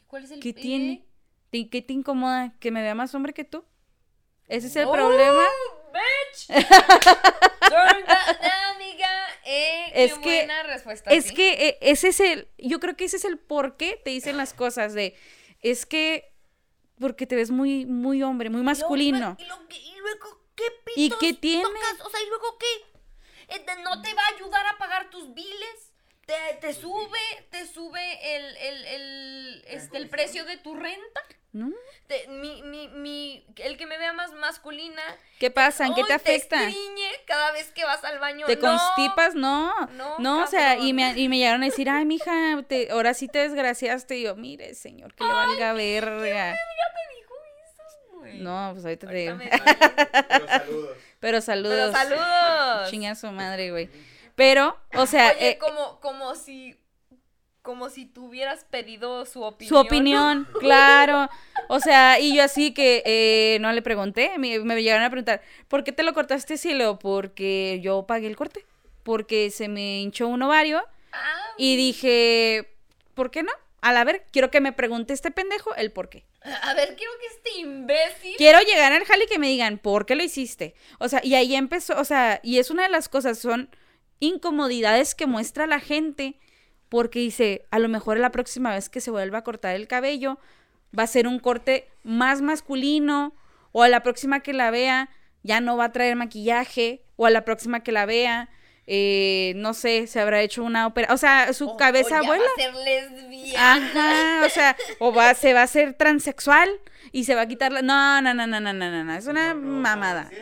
[0.07, 1.05] ¿Cuál es el ¿Qué tiene?
[1.51, 2.55] ¿Te- ¿Qué te incomoda?
[2.61, 3.65] ¿Que me vea más hombre que tú?
[4.49, 5.43] ¿Ese es el ¡Oh, problema?
[5.93, 6.49] bitch!
[7.71, 9.09] Down, amiga.
[9.45, 11.11] Eh, Es qué que- buena respuesta.
[11.11, 11.35] Es sí.
[11.35, 14.37] que eh, ese es el, yo creo que ese es el por qué te dicen
[14.37, 15.17] las cosas de,
[15.63, 16.33] es que
[16.99, 19.37] porque te ves muy, muy hombre, muy masculino.
[19.39, 20.65] Y, lo y luego, ¿qué
[20.97, 21.63] ¿Y pitos qué tiene?
[21.63, 22.07] tocas?
[22.07, 22.67] O sea, ¿y luego qué?
[23.49, 25.93] Eh, te- ¿No te va a ayudar a pagar tus biles?
[26.27, 27.19] ¿Te, te sube,
[27.51, 31.21] te sube el, el, el, este, el precio de tu renta?
[31.53, 31.73] ¿No?
[32.09, 35.01] Te- mi, mi, mi, el que me vea más masculina.
[35.39, 35.87] ¿Qué pasa?
[35.87, 36.59] ¿En qué ¡ay, te afecta?
[36.59, 36.75] Te
[37.27, 38.45] cada vez que vas al baño.
[38.47, 38.63] ¿Te No.
[38.63, 39.35] constipas?
[39.37, 42.91] No, no, no, o sea, y me, y me llegaron a decir, ay, mija, te,
[42.91, 44.19] ahora sí te desgraciaste.
[44.19, 46.55] Y yo, mire, señor, que le valga verga.
[46.55, 48.39] me dijo eso, güey?
[48.41, 49.59] No, pues ahorita te Ahorita digo.
[49.65, 50.99] me- Pero saludos.
[51.21, 51.93] Pero saludos.
[51.93, 52.91] Pero saludos.
[52.91, 53.89] Chinga su madre, güey.
[54.35, 56.77] Pero, o sea, Oye, eh, como, como si.
[57.63, 59.69] Como si tú hubieras pedido su opinión.
[59.69, 61.29] su opinión, claro.
[61.69, 65.43] O sea, y yo así que eh, no le pregunté, me, me llegaron a preguntar,
[65.67, 67.01] ¿por qué te lo cortaste, Cielo?
[67.01, 68.65] Porque yo pagué el corte,
[69.03, 72.73] porque se me hinchó un ovario Ah, y dije,
[73.15, 73.51] ¿por qué no?
[73.89, 76.25] A ver, quiero que me pregunte este pendejo el por qué.
[76.43, 78.35] a ver, quiero que este imbécil.
[78.37, 80.75] Quiero llegar al jale y que me digan, ¿por qué lo hiciste?
[80.99, 83.71] O sea, y ahí empezó, o sea, y es una de las cosas, son
[84.19, 86.39] incomodidades que muestra la gente,
[86.89, 90.39] porque dice, a lo mejor la próxima vez que se vuelva a cortar el cabello,
[90.97, 93.35] va a ser un corte más masculino,
[93.71, 95.11] o a la próxima que la vea,
[95.43, 98.51] ya no va a traer maquillaje, o a la próxima que la vea,
[98.87, 102.29] eh, no sé, se habrá hecho una ópera, o sea, su O- cabeza o ya
[102.29, 102.45] vuela.
[102.45, 103.73] Va a ser lesbiana.
[103.75, 106.69] Ajá, o sea, o va, se va a hacer transexual
[107.13, 107.83] y se va a quitar la...
[107.83, 110.33] No, no, no, no, no, no, no, no, es una No, no, mamada.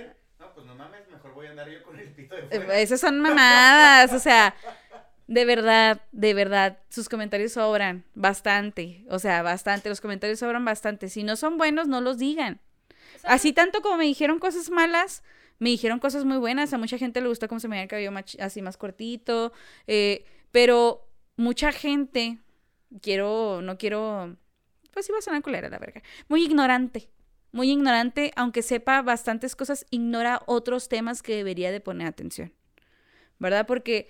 [0.41, 2.79] No, pues no mames, mejor voy a andar yo con el pito de Eh, fuera.
[2.79, 4.55] Esas son mamadas, o sea,
[5.27, 11.09] de verdad, de verdad, sus comentarios sobran bastante, o sea, bastante, los comentarios sobran bastante.
[11.09, 12.61] Si no son buenos, no los digan.
[13.17, 15.23] O sea, Así tanto como me dijeron cosas malas,
[15.59, 16.73] me dijeron cosas muy buenas.
[16.73, 19.53] A mucha gente le gustó cómo se me veía el cabello así más cortito.
[19.87, 22.39] eh, pero mucha gente,
[23.03, 24.37] quiero, no quiero,
[24.93, 26.03] pues iba a sonar culera la verga.
[26.29, 27.11] Muy ignorante.
[27.51, 32.53] Muy ignorante, aunque sepa bastantes cosas, ignora otros temas que debería de poner atención.
[33.39, 33.67] ¿Verdad?
[33.67, 34.09] Porque,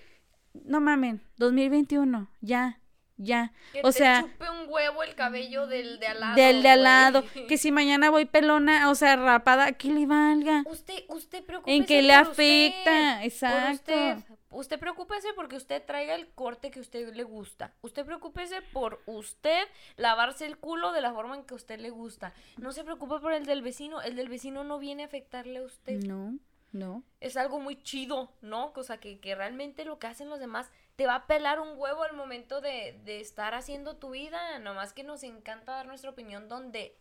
[0.64, 2.80] no mamen, 2021, ya,
[3.16, 3.52] ya.
[3.72, 6.34] que o te sea, chupe un huevo el cabello del de al lado.
[6.36, 10.62] del de al lado, que si mañana voy pelona, o sea, rapada, que le valga.
[10.66, 13.72] Usted, usted preocúpese En qué le por afecta, usted, por exacto.
[13.72, 14.16] usted.
[14.50, 17.74] Usted preocúpese porque usted traiga el corte que a usted le gusta.
[17.82, 21.90] Usted preocúpese por usted lavarse el culo de la forma en que a usted le
[21.90, 22.32] gusta.
[22.56, 24.00] No se preocupe por el del vecino.
[24.00, 26.04] El del vecino no viene a afectarle a usted.
[26.04, 26.38] No,
[26.70, 27.02] no.
[27.18, 28.72] Es algo muy chido, ¿no?
[28.72, 32.02] Cosa que, que realmente lo que hacen los demás te va a pelar un huevo
[32.04, 34.58] al momento de, de estar haciendo tu vida.
[34.58, 36.96] Nomás que nos encanta dar nuestra opinión donde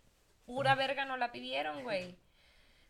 [0.45, 2.15] pura verga no la pidieron, güey.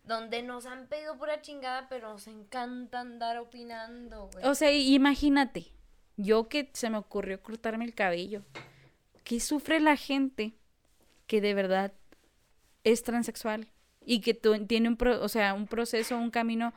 [0.04, 4.46] Donde nos han pedido pura chingada, pero nos encanta andar opinando, güey.
[4.46, 5.72] O sea, imagínate,
[6.18, 8.44] yo que se me ocurrió cortarme el cabello.
[9.24, 10.54] ¿Qué sufre la gente
[11.28, 11.94] que de verdad
[12.84, 13.68] es transexual
[14.06, 16.74] y que tiene un, pro- o sea, un proceso, un camino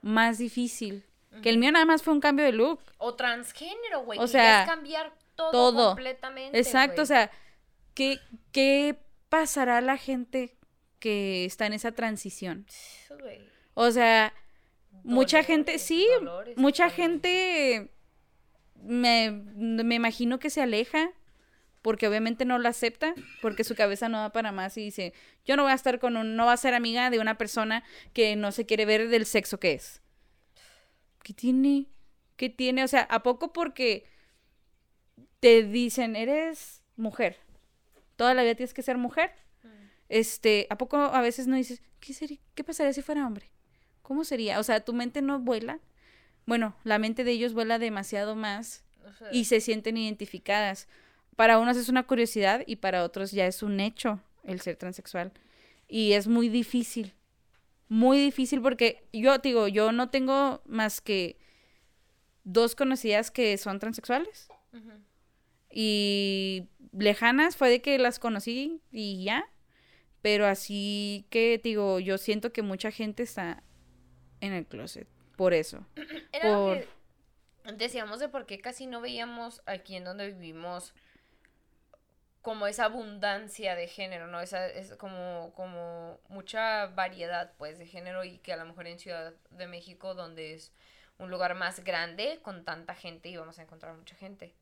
[0.00, 1.04] más difícil?
[1.40, 2.80] Que el mío nada más fue un cambio de look.
[2.98, 4.18] O transgénero, güey.
[4.18, 5.88] O sea, es cambiar todo, todo.
[5.88, 6.58] completamente.
[6.58, 7.30] Exacto, o sea,
[7.94, 8.18] ¿qué,
[8.52, 8.96] ¿qué
[9.28, 10.56] pasará a la gente
[10.98, 12.66] que está en esa transición?
[13.74, 14.34] O sea,
[15.04, 16.96] mucha gente, sí, dolores, mucha dolores.
[16.96, 17.90] gente
[18.76, 21.10] me, me imagino que se aleja
[21.82, 25.12] porque obviamente no lo acepta, porque su cabeza no da para más y dice,
[25.44, 27.82] yo no voy a estar con un, no va a ser amiga de una persona
[28.12, 30.01] que no se quiere ver del sexo que es.
[31.22, 31.86] ¿Qué tiene?
[32.36, 32.84] ¿Qué tiene?
[32.84, 34.04] O sea, ¿a poco porque
[35.40, 37.38] te dicen, eres mujer?
[38.16, 39.30] Toda la vida tienes que ser mujer.
[39.62, 39.68] Mm.
[40.08, 43.50] Este, ¿a poco a veces no dices, ¿qué sería, qué pasaría si fuera hombre?
[44.02, 44.58] ¿Cómo sería?
[44.58, 45.78] O sea, tu mente no vuela.
[46.46, 50.88] Bueno, la mente de ellos vuela demasiado más O sea, y se sienten identificadas.
[51.36, 55.32] Para unos es una curiosidad y para otros ya es un hecho el ser transexual.
[55.88, 57.14] Y es muy difícil.
[57.92, 61.36] Muy difícil porque yo digo, yo no tengo más que
[62.42, 64.48] dos conocidas que son transexuales.
[65.70, 69.44] Y lejanas fue de que las conocí y ya.
[70.22, 73.62] Pero así que digo, yo siento que mucha gente está
[74.40, 75.06] en el closet.
[75.36, 75.86] Por eso.
[76.32, 76.78] Era lo por-
[77.66, 80.94] que decíamos de por qué casi no veíamos aquí en donde vivimos
[82.42, 84.40] como esa abundancia de género, ¿no?
[84.40, 88.98] Esa es como, como mucha variedad, pues, de género y que a lo mejor en
[88.98, 90.72] Ciudad de México, donde es
[91.18, 94.54] un lugar más grande, con tanta gente, íbamos a encontrar mucha gente.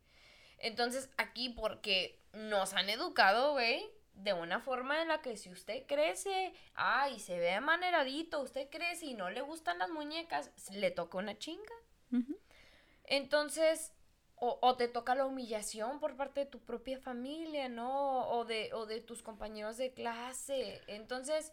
[0.59, 5.87] Entonces, aquí porque nos han educado, güey, de una forma en la que si usted
[5.87, 11.17] crece, ay, se ve amaneradito, usted crece y no le gustan las muñecas, le toca
[11.17, 11.75] una chinga.
[13.05, 13.95] Entonces,
[14.41, 18.27] o, o te toca la humillación por parte de tu propia familia, ¿no?
[18.31, 20.81] O de, o de tus compañeros de clase.
[20.87, 21.53] Entonces,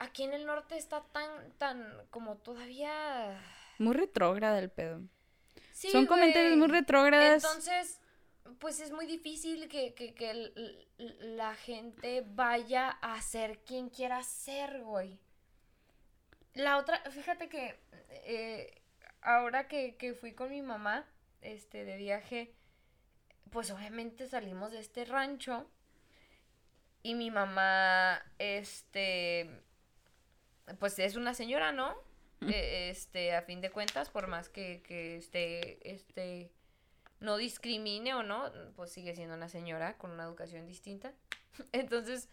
[0.00, 3.40] aquí en el norte está tan, tan, como todavía...
[3.78, 5.02] Muy retrógrada el pedo.
[5.70, 7.44] Sí, Son comentarios muy retrógradas.
[7.44, 8.00] Entonces,
[8.58, 10.52] pues es muy difícil que, que, que
[10.98, 15.20] la gente vaya a ser quien quiera ser, güey.
[16.54, 17.78] La otra, fíjate que
[18.10, 18.82] eh,
[19.22, 21.08] ahora que, que fui con mi mamá,
[21.44, 22.52] este, de viaje,
[23.50, 25.68] pues obviamente salimos de este rancho
[27.02, 29.48] y mi mamá, este,
[30.78, 31.94] pues es una señora, ¿no?
[32.40, 36.50] Eh, este, a fin de cuentas, por más que, que esté, este,
[37.20, 41.12] no discrimine o no, pues sigue siendo una señora con una educación distinta.
[41.72, 42.28] Entonces,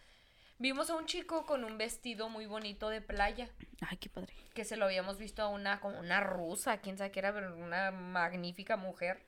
[0.62, 4.32] vimos a un chico con un vestido muy bonito de playa, Ay, qué padre.
[4.54, 7.56] que se lo habíamos visto a una, como una rusa, quién sabe qué era, pero
[7.56, 9.26] una magnífica mujer.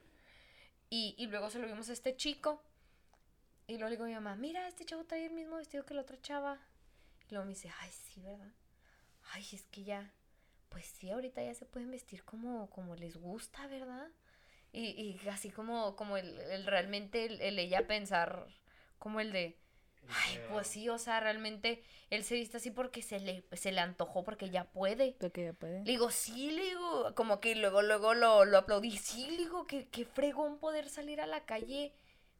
[0.89, 2.63] Y, y luego se lo vimos a este chico.
[3.67, 5.93] Y luego le digo a mi mamá, mira, este chavo trae el mismo vestido que
[5.93, 6.57] la otra chava.
[7.27, 8.53] Y luego me dice, ay, sí, ¿verdad?
[9.33, 10.13] Ay, es que ya,
[10.69, 14.07] pues sí, ahorita ya se pueden vestir como, como les gusta, ¿verdad?
[14.71, 14.85] Y,
[15.23, 18.47] y así como, como el, el realmente el, el ella pensar,
[18.99, 19.57] como el de,
[20.09, 23.81] ay, pues sí, o sea, realmente él se viste así porque se le, se le
[23.81, 25.15] antojó, porque ya puede.
[25.19, 25.29] Ya.
[25.59, 28.97] Le digo, sí, le digo, como que luego, luego lo, lo aplaudí.
[28.97, 31.93] Sí, le digo, que, que fregón poder salir a la calle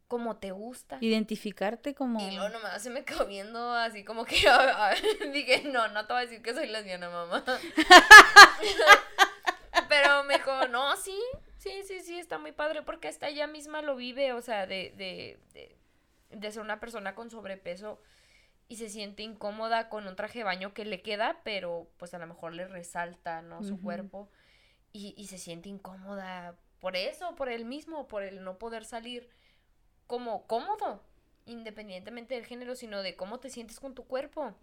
[0.08, 0.98] como te gusta.
[1.00, 2.20] Identificarte como...
[2.20, 4.94] Y luego nomás se me quedó viendo así como que ah,
[5.32, 7.44] dije, no, no te voy a decir que soy lesbiana, mamá.
[9.88, 11.18] Pero me dijo, no, sí,
[11.58, 14.92] sí, sí, sí, está muy padre porque hasta ella misma lo vive, o sea, de,
[14.96, 15.76] de, de,
[16.30, 18.00] de ser una persona con sobrepeso
[18.68, 22.18] y se siente incómoda con un traje de baño que le queda, pero pues a
[22.18, 23.62] lo mejor le resalta, ¿no?
[23.62, 24.28] Su cuerpo
[24.92, 29.28] y, y se siente incómoda por eso, por él mismo, por el no poder salir
[30.06, 31.02] como cómodo,
[31.46, 34.54] independientemente del género, sino de cómo te sientes con tu cuerpo.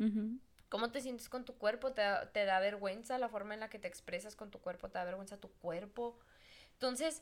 [0.69, 1.93] ¿Cómo te sientes con tu cuerpo?
[1.93, 4.89] ¿Te da, te da vergüenza la forma en la que te expresas con tu cuerpo?
[4.89, 6.17] ¿Te da vergüenza tu cuerpo?
[6.73, 7.21] Entonces,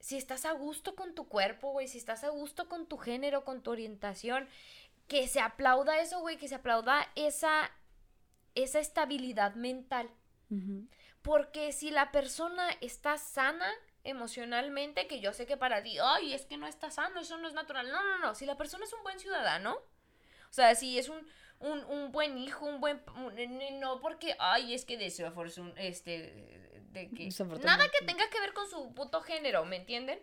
[0.00, 3.44] si estás a gusto con tu cuerpo, güey, si estás a gusto con tu género,
[3.44, 4.48] con tu orientación,
[5.08, 7.70] que se aplauda eso, güey, que se aplauda esa,
[8.54, 10.10] esa estabilidad mental.
[11.22, 13.70] Porque si la persona está sana
[14.04, 17.48] emocionalmente, que yo sé que para ti, ay, es que no está sano, eso no
[17.48, 17.90] es natural.
[17.90, 18.34] No, no, no.
[18.34, 21.26] Si la persona es un buen ciudadano, o sea, si es un,
[21.58, 23.02] un, un buen hijo, un buen...
[23.16, 25.74] un- no porque, ay, es que desafortun...
[25.76, 26.67] Este...
[26.92, 27.28] De que...
[27.64, 30.18] Nada que tenga que ver con su puto género, ¿me entienden?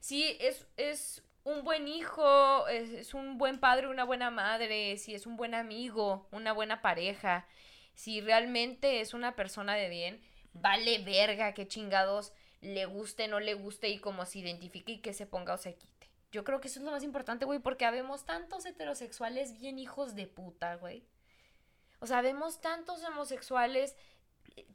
[0.00, 5.14] Si es, es un buen hijo, es, es un buen padre, una buena madre, si
[5.14, 7.46] es un buen amigo, una buena pareja,
[7.94, 10.22] si realmente es una persona de bien,
[10.52, 15.12] vale verga que chingados le guste, no le guste y cómo se identifique y que
[15.12, 16.10] se ponga o se quite.
[16.30, 20.14] Yo creo que eso es lo más importante, güey, porque habemos tantos heterosexuales bien hijos
[20.14, 21.04] de puta, güey.
[21.98, 23.96] O sea, vemos tantos homosexuales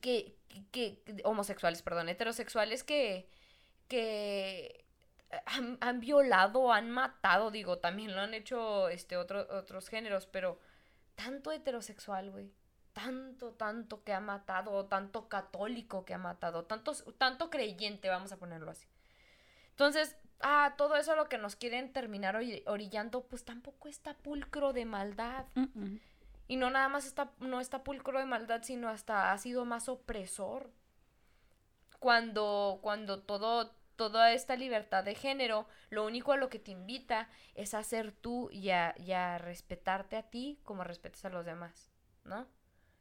[0.02, 0.37] que,
[0.72, 3.30] que, homosexuales, perdón, heterosexuales que,
[3.88, 4.86] que
[5.46, 10.60] han, han violado, han matado, digo, también lo han hecho este otro, otros géneros, pero
[11.16, 12.52] tanto heterosexual, güey.
[12.94, 18.38] Tanto, tanto que ha matado, tanto católico que ha matado, tanto, tanto creyente, vamos a
[18.38, 18.88] ponerlo así.
[19.70, 24.74] Entonces, ah, todo eso lo que nos quieren terminar ori- orillando, pues tampoco está pulcro
[24.74, 25.46] de maldad.
[26.48, 29.90] Y no nada más está, no está pulcro de maldad, sino hasta ha sido más
[29.90, 30.72] opresor.
[32.00, 37.28] Cuando, cuando todo toda esta libertad de género, lo único a lo que te invita
[37.56, 41.46] es a ser tú y a, y a respetarte a ti como respetas a los
[41.46, 41.92] demás,
[42.24, 42.48] ¿no?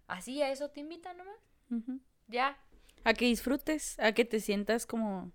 [0.09, 1.37] Así a eso te invita nomás.
[1.71, 2.01] Ujú.
[2.27, 2.59] Ya.
[3.05, 5.33] A que disfrutes, a que te sientas como,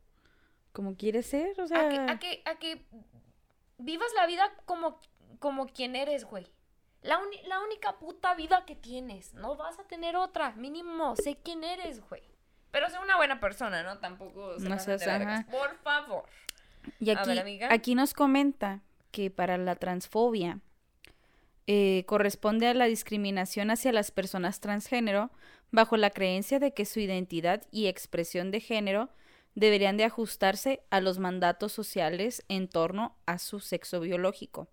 [0.73, 1.85] como quieres ser, o sea...
[1.85, 2.85] A que, a que, a que
[3.77, 4.99] vivas la vida como,
[5.39, 6.47] como quien eres, güey.
[7.01, 9.33] La, la única puta vida que tienes.
[9.33, 10.51] No vas a tener otra.
[10.53, 12.21] Mínimo, sé quién eres, güey.
[12.71, 13.99] Pero sé una buena persona, ¿no?
[13.99, 15.45] Tampoco se No seas, ajá.
[15.49, 16.23] Por favor.
[16.99, 20.59] Y aquí, ver, aquí nos comenta que para la transfobia
[21.67, 25.31] eh, corresponde a la discriminación hacia las personas transgénero
[25.71, 29.09] bajo la creencia de que su identidad y expresión de género
[29.53, 34.69] deberían de ajustarse a los mandatos sociales en torno a su sexo biológico.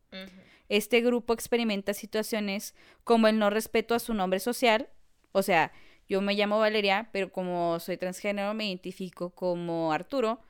[0.69, 4.89] Este grupo experimenta situaciones como el no respeto a su nombre social,
[5.33, 5.73] o sea,
[6.09, 10.41] yo me llamo Valeria, pero como soy transgénero me identifico como Arturo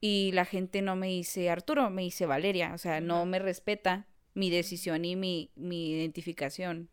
[0.00, 4.06] y la gente no me dice Arturo, me dice Valeria, o sea, no me respeta
[4.34, 6.90] mi decisión y mi, mi identificación.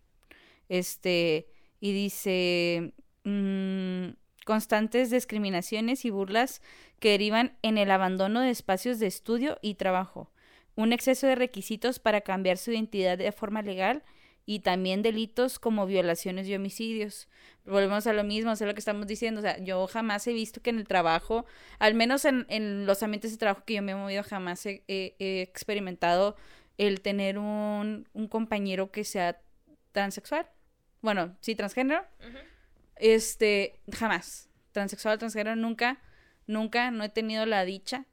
[0.69, 1.47] Este,
[1.79, 2.93] y dice,
[3.25, 6.61] mm, constantes discriminaciones y burlas
[6.99, 10.31] que derivan en el abandono de espacios de estudio y trabajo,
[10.75, 14.03] un exceso de requisitos para cambiar su identidad de forma legal
[14.45, 17.29] y también delitos como violaciones y homicidios.
[17.65, 20.33] Volvemos a lo mismo, o sea, lo que estamos diciendo, o sea, yo jamás he
[20.33, 21.45] visto que en el trabajo,
[21.79, 24.83] al menos en, en los ambientes de trabajo que yo me he movido, jamás he,
[24.87, 26.35] he- he experimentado
[26.77, 29.39] el tener un, un compañero que sea
[29.93, 30.49] transexual.
[31.01, 32.03] Bueno, sí, transgénero.
[32.95, 34.49] Este, jamás.
[34.71, 36.01] Transexual, transgénero, nunca,
[36.47, 38.05] nunca, no he tenido la dicha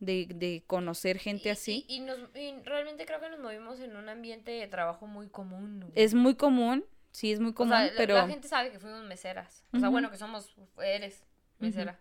[0.00, 1.84] de, de conocer gente Y- así.
[1.88, 5.28] Y, y nos, y realmente creo que nos movimos en un ambiente de trabajo muy
[5.28, 5.90] común.
[5.94, 8.14] Es muy común, sí, es muy O común, sea, pero...
[8.14, 9.64] la gente sabe que fuimos meseras.
[9.72, 9.92] O sea, Ujú.
[9.92, 11.24] bueno, que somos, eres
[11.58, 11.98] mesera.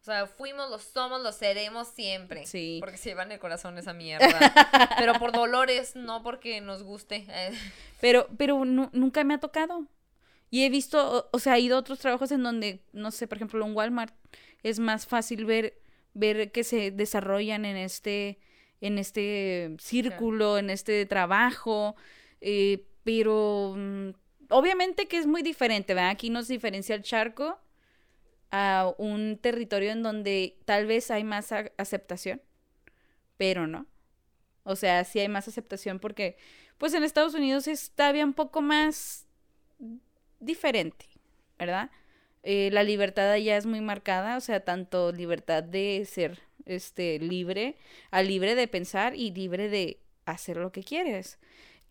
[0.00, 2.46] O sea, fuimos, lo somos, lo seremos siempre.
[2.46, 2.76] Sí.
[2.80, 4.28] Porque se llevan el corazón esa mierda.
[4.98, 7.26] Pero por dolores, no porque nos guste.
[8.00, 9.86] Pero, pero nu- nunca me ha tocado.
[10.50, 13.26] Y he visto, o, o sea, he ido a otros trabajos en donde, no sé,
[13.26, 14.14] por ejemplo, en Walmart
[14.62, 15.76] es más fácil ver,
[16.18, 18.38] ver que se desarrollan en este,
[18.80, 21.96] en este círculo, en este trabajo.
[22.40, 24.10] eh, pero mm,
[24.50, 26.10] obviamente que es muy diferente, ¿verdad?
[26.10, 27.58] Aquí nos diferencia el charco
[28.50, 32.42] a un territorio en donde tal vez hay más aceptación,
[33.36, 33.86] pero no.
[34.64, 36.36] O sea, sí hay más aceptación porque,
[36.76, 39.26] pues en Estados Unidos está todavía un poco más
[40.40, 41.06] diferente,
[41.58, 41.90] ¿verdad?
[42.42, 47.76] Eh, la libertad allá es muy marcada, o sea, tanto libertad de ser este libre,
[48.10, 51.38] a libre de pensar y libre de hacer lo que quieres.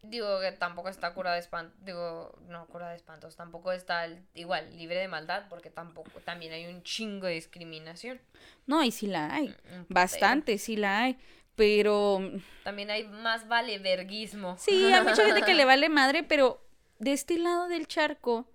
[0.03, 1.75] digo que tampoco está cura de espantos.
[1.83, 3.35] Digo, no, cura de espantos.
[3.35, 5.45] Tampoco está el- igual libre de maldad.
[5.49, 6.11] Porque tampoco.
[6.23, 8.21] También hay un chingo de discriminación.
[8.67, 9.53] No, y sí la hay, un
[9.85, 9.85] putero.
[9.89, 11.17] bastante, sí la hay,
[11.55, 12.21] pero
[12.63, 14.55] También hay más vale verguismo.
[14.59, 16.61] Sí, hay mucha gente que le vale madre, pero
[16.99, 18.45] de este lado del charco,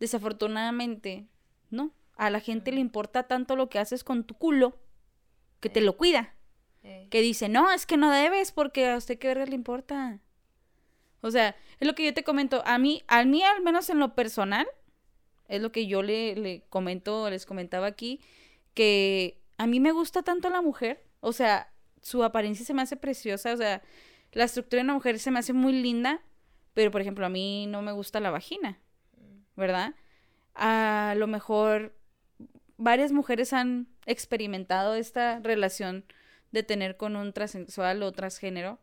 [0.00, 1.28] desafortunadamente,
[1.70, 1.92] no.
[2.16, 4.76] A la gente le importa tanto lo que haces con tu culo
[5.60, 6.34] que te lo cuida.
[6.82, 10.20] Eh, Que dice, no, es que no debes porque a usted qué verga le importa.
[11.20, 12.62] O sea, es lo que yo te comento.
[12.66, 14.66] A mí, a mí al menos en lo personal,
[15.48, 18.20] es lo que yo le, le comento, les comentaba aquí,
[18.74, 21.04] que a mí me gusta tanto la mujer.
[21.20, 23.52] O sea, su apariencia se me hace preciosa.
[23.52, 23.82] O sea,
[24.32, 26.22] la estructura de una mujer se me hace muy linda.
[26.72, 28.78] Pero, por ejemplo, a mí no me gusta la vagina.
[29.60, 29.94] ¿Verdad?
[30.54, 31.94] A lo mejor
[32.78, 36.04] varias mujeres han experimentado esta relación
[36.50, 38.80] de tener con un transexual o transgénero,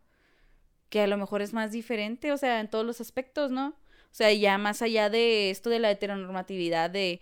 [0.90, 3.70] que a lo mejor es más diferente, o sea, en todos los aspectos, ¿no?
[3.70, 7.22] O sea, ya más allá de esto de la heteronormatividad, de...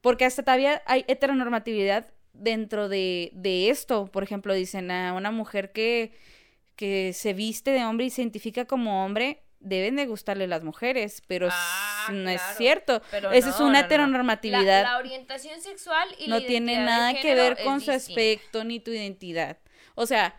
[0.00, 4.06] Porque hasta todavía hay heteronormatividad dentro de, de esto.
[4.06, 6.12] Por ejemplo, dicen a una mujer que,
[6.76, 11.22] que se viste de hombre y se identifica como hombre, deben de gustarle las mujeres,
[11.26, 11.48] pero
[12.08, 13.02] Ah, no es cierto.
[13.10, 13.86] Pero Esa no, es una no, no.
[13.86, 18.64] heteronormatividad La, la orientación sexual y no la tiene nada que ver con su aspecto
[18.64, 19.58] ni tu identidad.
[19.94, 20.36] O sea,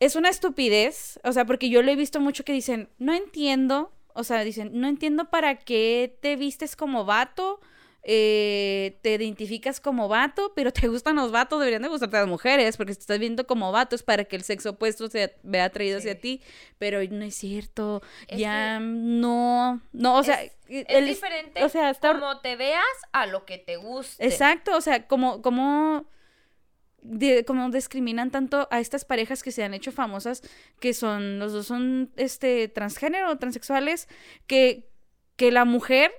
[0.00, 3.92] es una estupidez, o sea, porque yo lo he visto mucho que dicen, no entiendo,
[4.14, 7.60] o sea, dicen, no entiendo para qué te vistes como vato,
[8.04, 12.76] eh, te identificas como vato, pero te gustan los vatos, deberían de gustarte las mujeres,
[12.76, 15.98] porque te estás viendo como vato es para que el sexo opuesto se vea atraído
[15.98, 16.42] hacia ti,
[16.78, 22.12] pero no es cierto, Es ya no, no, o sea, Es- diferente o sea, está
[22.12, 24.24] como te veas a lo que te guste.
[24.26, 26.06] Exacto, o sea, como, como,
[27.02, 30.42] de- como discriminan tanto a estas parejas que se han hecho famosas,
[30.80, 34.08] que son, los dos son, este, transgénero, transexuales,
[34.46, 34.88] que,
[35.36, 36.12] que la mujer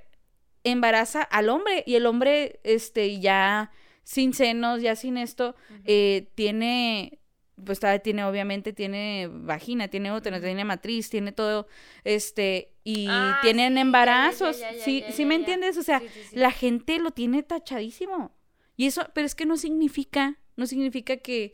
[0.64, 3.72] embaraza al hombre y el hombre, este, ya
[4.03, 5.55] sin senos, ya sin esto,
[5.86, 7.20] eh, tiene,
[7.64, 11.68] pues tiene, obviamente, tiene vagina, tiene útero, tiene matriz, tiene todo,
[12.03, 15.78] este, y Ah, tienen sí, ya, ya, embarazos, ya, ya, ¿sí, sí me entiendes?
[15.78, 16.07] O sea, sí.
[16.34, 18.32] la gente lo tiene tachadísimo.
[18.76, 21.51] Y eso, pero es que no significa, no significa que,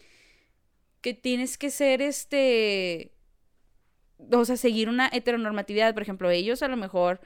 [1.01, 3.11] que tienes que ser este,
[4.31, 5.93] o sea, seguir una heteronormatividad.
[5.93, 7.21] Por ejemplo, ellos a lo mejor,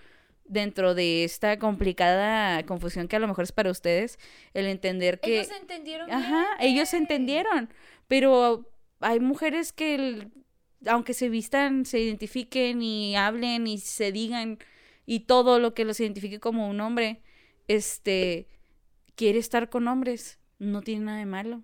[0.45, 4.19] dentro de esta complicada confusión que a lo mejor es para ustedes,
[4.53, 5.39] el entender que...
[5.39, 7.69] Ellos entendieron Ajá, bien, ellos entendieron,
[8.07, 8.69] pero
[8.99, 10.31] hay mujeres que, el-
[10.85, 14.59] aunque se vistan, se identifiquen y hablen y se digan
[15.05, 17.21] y todo lo que los identifique como un hombre,
[17.67, 18.47] este,
[19.15, 21.63] quiere estar con hombres, no tiene nada de malo,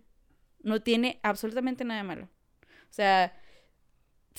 [0.61, 2.29] no tiene absolutamente nada de malo.
[2.63, 3.37] O sea,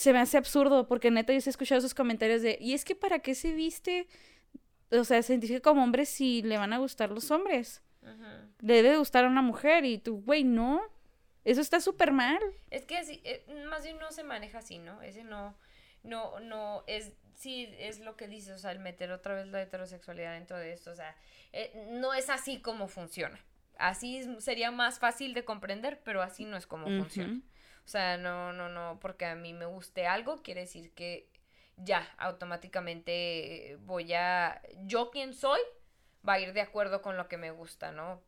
[0.01, 2.85] se me hace absurdo porque neta yo sí he escuchado esos comentarios de, y es
[2.85, 4.07] que para qué se viste,
[4.91, 7.83] o sea, se identifica como hombre si le van a gustar los hombres
[8.61, 10.83] le debe gustar a una mujer y tú, güey, no.
[11.45, 12.39] Eso está súper mal.
[12.71, 15.01] Es que así, eh, más bien no se maneja así, ¿no?
[15.01, 15.57] Ese no,
[16.03, 19.63] no, no, es, sí, es lo que dices, o sea, el meter otra vez la
[19.63, 21.17] heterosexualidad dentro de esto, o sea,
[21.53, 23.41] eh, no es así como funciona.
[23.79, 27.41] Así sería más fácil de comprender, pero así no es como funciona.
[27.91, 31.28] O sea, no, no, no, porque a mí me guste algo, quiere decir que
[31.76, 35.59] ya, automáticamente voy a, yo quien soy,
[36.28, 38.22] va a ir de acuerdo con lo que me gusta, ¿no?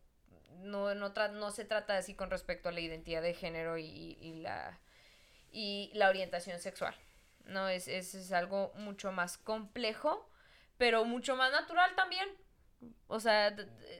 [0.62, 4.18] No, no, tra- no se trata así con respecto a la identidad de género y,
[4.20, 4.80] y la,
[5.52, 6.94] y la orientación sexual,
[7.46, 7.68] ¿no?
[7.68, 10.28] Es, es, es algo mucho más complejo,
[10.78, 12.28] pero mucho más natural también.
[13.06, 13.54] O sea,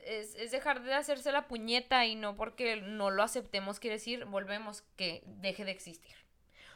[0.05, 4.25] es, es dejar de hacerse la puñeta y no porque no lo aceptemos quiere decir,
[4.25, 6.17] volvemos que deje de existir.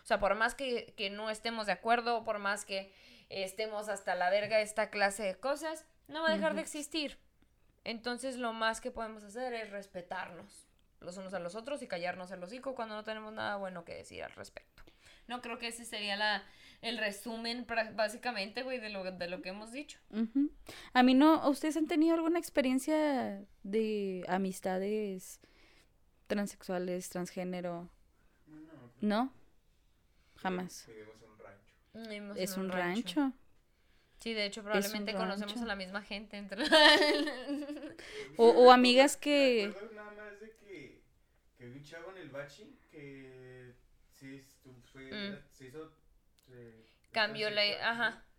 [0.02, 2.92] O sea, por más que, que no estemos de acuerdo, por más que
[3.28, 7.18] estemos hasta la verga de esta clase de cosas, no va a dejar de existir.
[7.82, 10.66] Entonces lo más que podemos hacer es respetarnos
[11.00, 13.94] los unos a los otros y callarnos el hocico cuando no tenemos nada bueno que
[13.94, 14.82] decir al respecto.
[15.26, 16.44] No creo que ese sería la,
[16.86, 19.98] el resumen básicamente, güey, de lo, de lo que hemos dicho.
[20.92, 25.40] A mí no, ¿ustedes han tenido alguna experiencia de amistades
[26.26, 27.88] transexuales, transgénero?
[28.46, 29.32] No, ¿No?
[30.36, 30.86] Jamás.
[30.86, 32.08] Vivimos en un rancho.
[32.08, 33.32] Vivimos Es un rancho.
[34.18, 36.36] Sí, de hecho, probablemente conocemos a la misma gente.
[36.36, 36.64] Entre...
[38.38, 39.72] O, o amigas que...
[39.94, 41.02] nada más de que,
[41.56, 43.74] que vi un chavo en el bachi que
[44.92, 45.38] fue, Mm.
[45.52, 45.92] se hizo.
[46.48, 47.62] Se- Cambió la...
[47.90, 48.22] Ajá.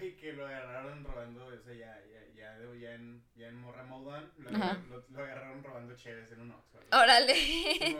[0.00, 3.56] Y que lo agarraron robando, o sea, ya, ya, ya, de- ya en, ya en
[3.56, 6.78] Morra Maudán, lo, lo, lo agarraron robando chéves en un Oxxo.
[6.92, 7.34] Órale.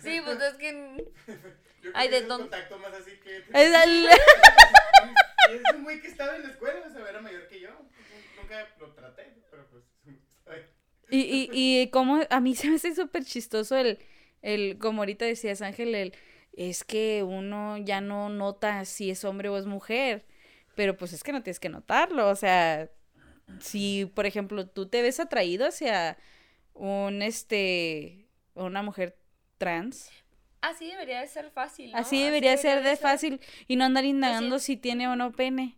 [0.00, 1.04] Sí, pues es que...
[1.82, 2.48] Yo Ay, ¿de dónde?
[2.48, 3.38] contacto más así que...
[3.38, 7.60] Es el- es un güey que estaba en la escuela, o sea, era mayor que
[7.60, 7.70] yo.
[8.40, 9.82] Nunca lo traté, pero pues...
[11.10, 11.50] Y, y,
[11.82, 13.98] y como a mí se me hace súper chistoso el,
[14.40, 16.14] el, como ahorita decías Ángel, el,
[16.52, 20.26] es que uno ya no nota si es hombre o es mujer,
[20.74, 22.90] pero pues es que no tienes que notarlo, o sea,
[23.60, 26.16] si por ejemplo tú te ves atraído hacia
[26.74, 29.18] un, este, una mujer
[29.58, 30.10] trans,
[30.60, 31.98] Así debería de ser fácil, ¿no?
[31.98, 32.98] así debería ser de ser.
[32.98, 35.76] fácil y no andar indagando Así si tiene o no pene.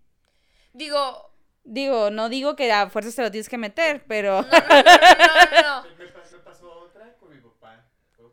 [0.74, 4.42] Digo, Digo, no digo que a fuerzas te lo tienes que meter, pero...
[4.42, 5.96] no, no, no, no, no, no.
[5.96, 7.86] Me pasó, me pasó otra con mi papá.
[8.14, 8.32] ¿Puedo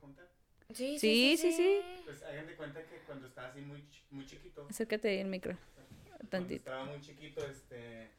[0.74, 1.00] contar?
[1.00, 1.82] Sí, Sí, sí, sí.
[2.06, 5.58] Pues hagan de cuenta que cuando estaba así muy, chi- muy chiquito, Acércate el micro,
[6.08, 6.60] cuando tantito.
[6.60, 8.10] estaba muy chiquito, este,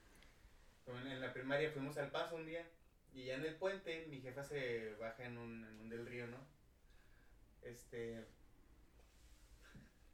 [0.86, 2.66] en, en la primaria fuimos al paso un día
[3.14, 6.26] y ya en el puente mi jefa se baja en un, en un del río,
[6.26, 6.38] ¿no?
[7.62, 8.24] Este,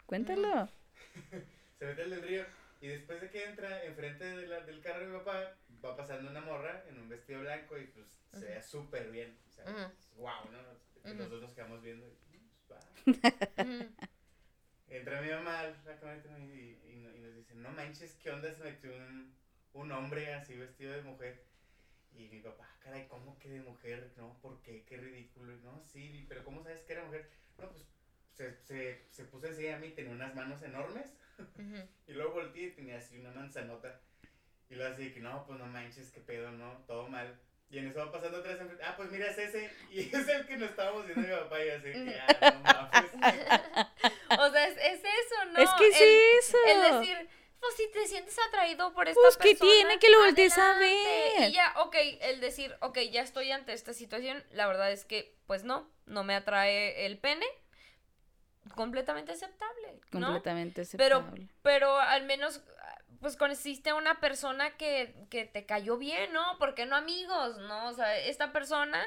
[0.06, 0.68] Cuéntalo.
[1.78, 2.44] se mete al del río
[2.80, 6.30] y después de que entra enfrente de la- del carro de mi papá, va pasando
[6.30, 9.36] una morra en un vestido blanco y pues se ve súper bien.
[9.48, 10.58] O sea, wow, ¿no?
[11.10, 11.28] Ujú.
[11.28, 12.27] dos nos quedamos viendo y.
[14.88, 18.64] Entra mi mamá fraccionamiento y, y, no- y nos dice, no manches, ¿qué onda se
[18.64, 19.34] metió un,
[19.74, 21.44] un hombre así vestido de mujer?
[22.12, 24.12] Y mi papá, "Ah, caray, ¿cómo que de mujer?
[24.16, 24.84] No, ¿por qué?
[24.84, 25.54] Qué ridículo.
[25.54, 27.28] Y, No, sí, pero ¿cómo sabes que era mujer?
[27.58, 27.84] No, pues
[28.34, 31.14] se, se, se puso así a mí, tenía unas manos enormes.
[32.06, 34.00] Y luego volteé y tenía así una manzanota.
[34.70, 37.38] Y luego así que no, pues no manches, qué pedo, no, todo mal.
[37.70, 38.84] Y en eso va pasando otra vez enfrente.
[38.84, 39.70] Ah, pues mira, es ese.
[39.90, 41.62] Y es el que nos estábamos viendo mi papá.
[41.64, 43.12] Y así que, ah, no mames.
[44.40, 45.58] O sea, es, es eso, ¿no?
[45.58, 46.58] es que El- es eso.
[46.66, 47.28] El decir,
[47.60, 50.78] pues si te sientes atraído por esta Pues, ¿qué persona, tiene que lo voltees a
[50.78, 51.50] ver?
[51.50, 55.36] Y ya, ok, el decir, ok, ya estoy ante esta situación, la verdad es que,
[55.46, 57.46] pues no, no me atrae el pene,
[58.74, 60.20] completamente aceptable, ¿no?
[60.26, 61.48] Completamente Pero, aceptable.
[61.62, 62.60] pero al menos,
[63.20, 66.42] pues conociste a una persona que, que te cayó bien, ¿no?
[66.58, 67.88] Porque no amigos, ¿no?
[67.88, 69.04] O sea, esta persona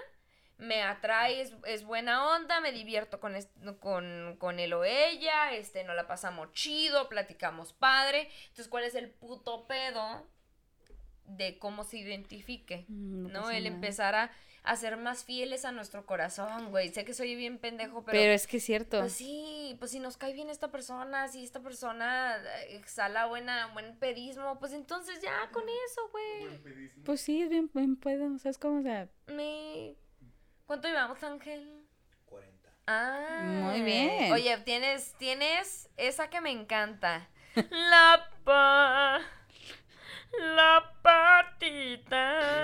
[0.57, 3.35] me atrae, es, es buena onda, me divierto con,
[3.79, 8.29] con, con él o ella, este, nos la pasamos chido, platicamos padre.
[8.43, 10.27] Entonces, ¿cuál es el puto pedo
[11.25, 12.85] de cómo se identifique?
[12.89, 13.41] Mm, ¿No?
[13.41, 13.75] pasa El nada.
[13.75, 14.31] empezar a,
[14.63, 16.89] a ser más fieles a nuestro corazón, güey.
[16.89, 18.17] Sé que soy bien pendejo, pero...
[18.17, 18.99] Pero, es que es cierto.
[18.99, 22.37] Pues sí, pues si nos cae bien esta persona, si esta persona
[22.69, 26.91] exhala buena, buen pedismo, pues entonces ya con eso, güey.
[27.03, 28.79] Pues sí, es bien, bien puedo, ¿sabes cómo?
[28.79, 29.95] O sea, Me...
[30.67, 31.85] ¿Cuánto llevamos, Ángel?
[32.25, 32.69] 40.
[32.87, 33.41] Ah.
[33.43, 34.31] Muy bien.
[34.31, 37.27] Oye, tienes, tienes esa que me encanta.
[37.71, 39.21] La pa...
[40.39, 42.61] La patita.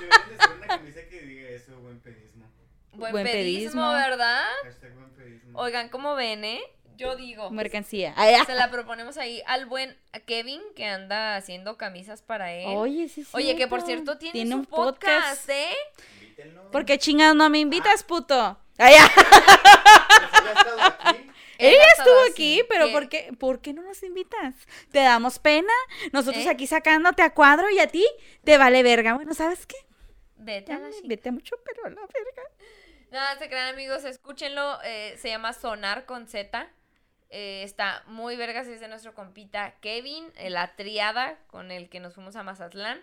[0.00, 2.46] Deberían de hacer una camisa que diga eso, buen pedismo.
[2.92, 3.92] Buen, Buen pedismo, pedismo.
[3.92, 4.44] ¿verdad?
[4.64, 5.58] Hashtag buen pedismo.
[5.58, 6.60] Oigan, ¿cómo ven, eh?
[6.96, 7.50] Yo digo.
[7.50, 8.12] mercancía.
[8.16, 8.44] Ah.
[8.44, 12.66] Se la proponemos ahí al buen Kevin que anda haciendo camisas para él.
[12.68, 14.16] Oye, sí, es Oye, que por cierto.
[14.18, 15.70] cierto tiene, su podcast, ¿eh?
[16.20, 16.70] Invítenlo.
[16.70, 18.58] ¿Por qué chingados no me invitas, puto?
[18.78, 19.10] Ay, ah.
[21.02, 21.21] Pues
[21.58, 22.00] ella aquí.
[22.00, 22.30] Estuvo así.
[22.32, 22.90] aquí, pero.
[22.92, 24.54] ¿por qué, ¿por qué no nos invitas?
[24.90, 25.72] ¿Te damos pena?
[26.12, 26.50] Nosotros ¿Eh?
[26.50, 28.06] aquí sacándote a cuadro y a ti
[28.44, 29.14] te vale verga.
[29.14, 29.76] Bueno, ¿sabes qué?
[30.36, 32.42] Vete a la chi- Vete mucho, pero a la verga.
[33.10, 34.78] Nada, se crean amigos, escúchenlo.
[34.82, 36.68] eh, se llama Sonar con Z.
[37.34, 42.14] eh, está muy vergas, es de nuestro compita Kevin, la triada con el que nos
[42.14, 43.02] fuimos a Mazatlán.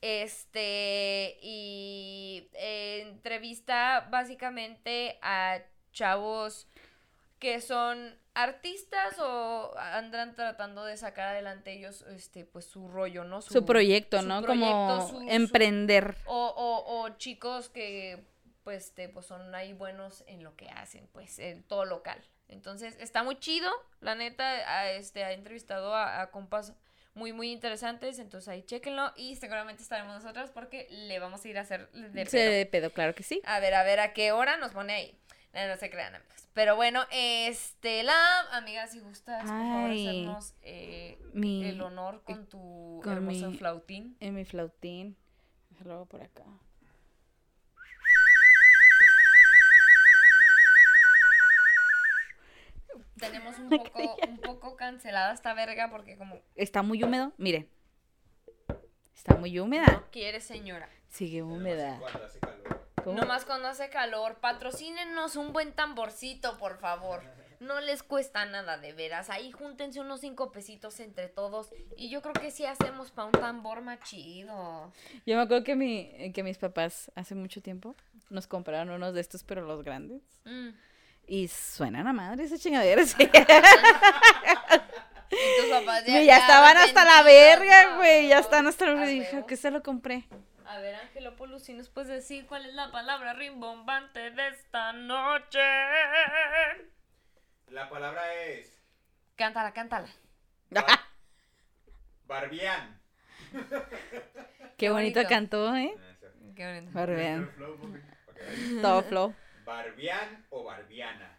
[0.00, 5.60] Este, y eh, entrevista básicamente a
[5.92, 6.68] chavos
[7.38, 13.40] que son artistas o andan tratando de sacar adelante ellos, este, pues su rollo, ¿no?
[13.42, 14.42] Su, proyecto, su ¿no?
[14.42, 16.16] proyecto, Como su- su- emprender.
[16.26, 18.24] o, o, o chicos que
[18.64, 22.22] pues, este, pues son ahí buenos en lo que hacen, pues en todo local.
[22.48, 23.70] Entonces está muy chido,
[24.00, 26.72] la neta, a, este, ha entrevistado a, a compas
[27.14, 31.58] muy, muy interesantes, entonces ahí chéquenlo y seguramente estaremos nosotras porque le vamos a ir
[31.58, 33.40] a hacer de Sí, de pedo, claro que sí.
[33.44, 35.18] A ver, a ver a qué hora nos pone ahí.
[35.54, 36.48] No, no se crean, amigos.
[36.54, 40.08] Pero bueno, este, la amiga, si gustas, por favor, Ay.
[40.08, 44.16] hacernos eh, Mi, el honor con tu con hermoso mi- flautín.
[44.20, 45.16] En mi flautín.
[45.70, 46.44] Déjalo hago por acá.
[53.18, 57.32] Tenemos un poco, un poco cancelada esta verga porque como Está muy húmedo.
[57.36, 57.68] Miren.
[59.14, 59.86] Está muy húmeda.
[59.86, 60.88] no quiere señora.
[61.08, 61.98] Sigue húmeda.
[62.00, 62.87] Cuando hace calor.
[63.08, 63.20] ¿Cómo?
[63.20, 67.22] Nomás cuando hace calor, patrocínenos un buen tamborcito, por favor.
[67.60, 69.30] No les cuesta nada, de veras.
[69.30, 71.70] Ahí júntense unos cinco pesitos entre todos.
[71.96, 74.92] Y yo creo que sí hacemos pa' un tambor más chido.
[75.26, 77.96] Yo me acuerdo que, mi, que mis papás hace mucho tiempo
[78.30, 80.22] nos compraron unos de estos, pero los grandes.
[80.44, 80.68] Mm.
[81.26, 83.10] Y suenan a madre esas chingaderas.
[83.10, 83.28] sí.
[85.30, 87.96] Y tus papás Y ya estaban hasta la verga, ¿no?
[87.98, 88.28] güey.
[88.28, 89.06] Ya están hasta la verga.
[89.06, 89.44] Dije.
[89.46, 90.24] ¿qué se lo compré?
[90.68, 95.60] A ver, Angelopoulos, si nos puedes decir cuál es la palabra rimbombante de esta noche.
[97.68, 98.78] La palabra es
[99.34, 100.08] Cántala, cántala.
[102.26, 103.00] barbián.
[104.76, 105.28] Qué bonito bonito.
[105.28, 105.94] cantó, ¿eh?
[106.54, 106.92] Qué bonito.
[106.92, 107.50] Barbián.
[108.82, 109.34] Todo flow.
[109.64, 111.38] Barbián o barbiana.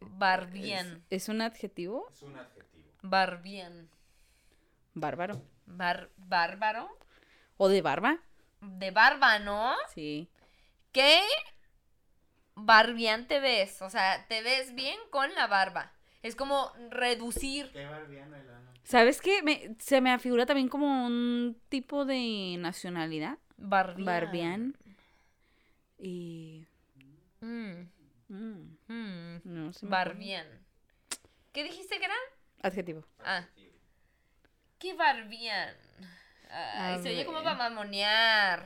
[0.00, 1.04] Barbian.
[1.10, 2.08] ¿Es un adjetivo?
[2.10, 2.90] Es un adjetivo.
[3.02, 3.90] Barbian.
[4.94, 5.42] Bárbaro.
[5.66, 6.88] Bar bárbaro.
[7.58, 8.20] ¿O de barba?
[8.60, 9.74] De barba, ¿no?
[9.92, 10.28] Sí.
[10.92, 11.20] ¿Qué
[12.54, 13.82] barbian te ves?
[13.82, 15.92] O sea, te ves bien con la barba.
[16.22, 17.70] Es como reducir.
[17.72, 18.72] ¿Qué barbiana el ano?
[18.84, 19.42] ¿Sabes qué?
[19.42, 23.38] Me, se me afigura también como un tipo de nacionalidad.
[23.56, 24.06] Barbian.
[24.06, 24.76] Barbián.
[25.98, 26.64] Y...
[27.40, 27.88] Mm,
[28.28, 29.40] mm, mm.
[29.44, 29.86] no sé.
[29.86, 30.46] Barbian.
[31.52, 32.14] ¿Qué dijiste que era?
[32.62, 33.04] Adjetivo.
[33.24, 33.46] Ah.
[34.78, 35.87] ¿Qué barbian?
[36.50, 38.64] Ay, A se oye como para mamonear.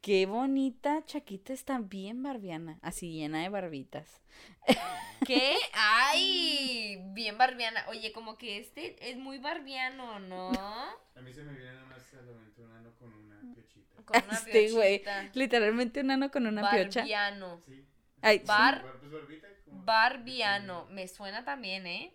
[0.00, 2.78] Qué bonita chaquita está bien barbiana.
[2.82, 4.22] Así llena de barbitas.
[5.26, 5.54] ¿Qué?
[5.74, 6.98] ¡Ay!
[7.12, 7.84] Bien barbiana.
[7.88, 10.50] Oye, como que este es muy barbiano, ¿no?
[10.50, 14.02] A mí se me viene nada más a la mente un ano con una piochita.
[14.04, 14.98] Con una Este güey.
[15.02, 15.30] piochita.
[15.34, 17.00] Literalmente un ano con una piocha.
[17.00, 17.60] Barbiano.
[17.66, 17.84] Sí.
[18.22, 18.38] Ay.
[18.46, 20.86] Bar- Pues barbita, como- Barbiano.
[20.86, 22.14] Me suena también, ¿eh?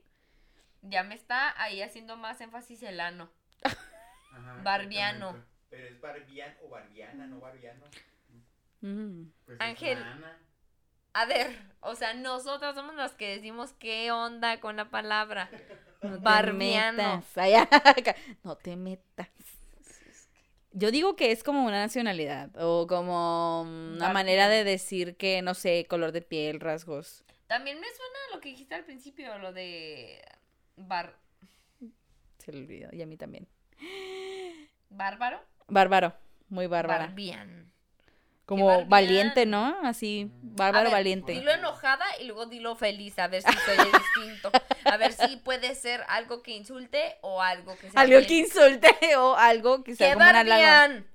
[0.82, 3.30] Ya me está ahí haciendo más énfasis el ano.
[4.36, 5.44] Ajá, barbiano.
[5.70, 7.86] Pero es barbián o barbiana, no barbiano.
[8.82, 9.24] Mm.
[9.46, 10.04] Pues Ángel.
[11.14, 15.50] A ver, o sea, nosotros somos los que decimos qué onda con la palabra.
[16.02, 17.24] No Barbiano.
[18.44, 19.30] no te metas.
[20.72, 25.56] Yo digo que es como una nacionalidad o como una manera de decir que, no
[25.56, 27.24] sé, color de piel, rasgos.
[27.48, 30.22] También me suena lo que dijiste al principio, lo de
[30.76, 31.18] bar
[32.38, 33.48] Se le olvidó, y a mí también.
[34.90, 35.40] Bárbaro.
[35.68, 36.14] Bárbaro.
[36.50, 37.08] muy bárbara.
[37.08, 37.66] Barbian.
[38.46, 39.76] Como valiente, ¿no?
[39.84, 41.32] Así, A bárbaro ver, valiente.
[41.32, 44.52] Dilo enojada y luego dilo feliz, a ver si soy distinto.
[44.84, 48.28] A ver si puede ser algo que insulte o algo que sea Algo bien.
[48.28, 51.08] que insulte o algo que sea ¡Qué como barbian!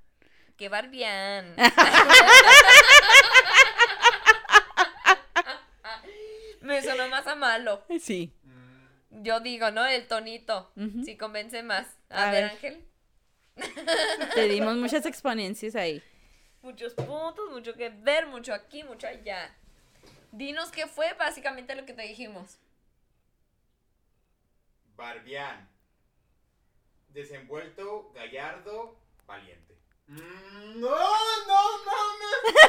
[0.56, 1.54] ¡Qué barbian!
[6.60, 7.82] Me sonó más a malo.
[8.00, 8.32] Sí.
[8.44, 9.86] Mm, Yo digo, ¿no?
[9.86, 10.72] El tonito.
[11.04, 11.86] Si convence más.
[12.10, 12.44] A, A ver.
[12.44, 12.86] Ángel.
[14.34, 16.02] Te dimos muchas exponencias ahí.
[16.62, 19.54] Muchos puntos, mucho que ver, mucho aquí, mucho allá.
[20.32, 22.58] Dinos qué fue básicamente lo que te dijimos.
[24.94, 25.68] Barbián.
[27.08, 28.96] Desenvuelto, gallardo,
[29.26, 29.74] valiente.
[30.06, 32.52] Mm, no, no, no, no.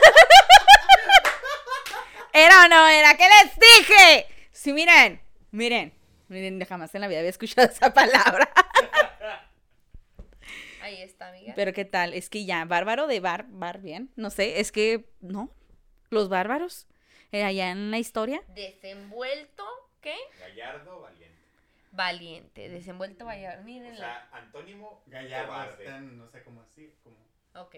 [2.34, 3.16] ¿Era o no era?
[3.18, 4.28] ¿Qué les dije?
[4.52, 5.22] Sí, miren,
[5.52, 5.94] miren.
[6.30, 8.50] Miren, jamás en la vida había escuchado esa palabra.
[10.92, 11.54] Ahí está, amiga.
[11.56, 14.12] Pero qué tal, es que ya, bárbaro de bar, bar bien.
[14.16, 15.50] No sé, es que, no.
[16.10, 16.88] Los bárbaros.
[17.32, 18.42] eh, allá en la historia.
[18.56, 19.64] Desenvuelto,
[20.02, 20.16] ¿qué?
[20.40, 21.38] Gallardo, valiente.
[21.94, 22.70] Valiente.
[22.70, 23.58] Desenvuelto, valiente.
[23.60, 23.98] O Mírenla.
[23.98, 27.16] sea, antónimo, Gallardo están, no sé cómo así, como...
[27.56, 27.76] Ok.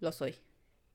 [0.00, 0.34] Lo soy.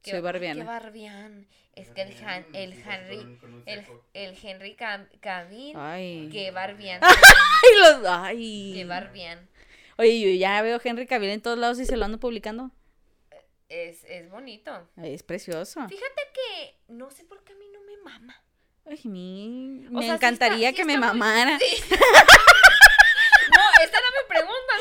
[0.01, 0.62] Qué- Soy barbiana.
[0.62, 1.47] Qué barbian.
[1.76, 6.30] Es que el, Han- el Sí, Henry, el, el Henry Cam- Cavill, Ay.
[6.32, 7.01] qué barbian.
[7.03, 8.72] Ay, los, ay.
[8.76, 9.47] Qué barbian.
[9.98, 12.72] Oye, yo ya veo Henry Cavill en todos lados y se lo ando publicando.
[13.70, 14.88] Es, es bonito.
[14.98, 15.88] Es precioso.
[15.88, 18.43] Fíjate que no sé por qué a mí no me mama.
[18.86, 19.02] Ay,
[19.89, 21.58] O me sea, sí encantaría sí que me está muy- mamara.
[21.60, 21.84] Sí.
[23.56, 24.74] No, esa era mi pregunta.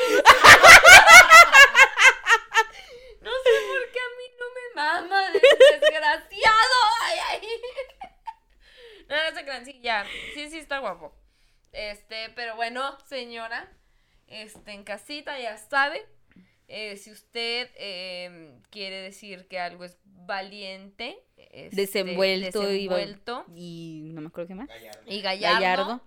[3.21, 6.77] No, No sé por qué a mí no me mama, des- desgraciado.
[7.03, 7.49] Ay, ay.
[9.09, 10.05] No, no se crean, sí, ya.
[10.35, 11.15] Sí, sí, está guapo.
[11.73, 13.71] Este, pero bueno, señora,
[14.29, 16.05] este, en casita ya sabe.
[16.69, 24.11] eh, si usted eh, quiere decir que algo es valiente, este, Desenvuelto, y desenvuelto Y
[24.15, 24.69] no me acuerdo qué más.
[24.69, 25.03] Gallardo.
[25.07, 26.01] y gallardo, Gallardo.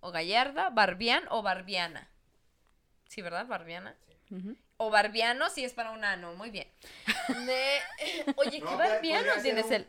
[0.00, 2.08] o gallarda, barbián o barbiana.
[3.08, 3.46] Sí, ¿verdad?
[3.46, 3.96] Barbiana.
[4.78, 6.66] O barbiano si es para un ano, muy bien.
[7.46, 7.78] De-
[8.36, 9.86] Oye, ¿qué pod- barbiano tienes un- el?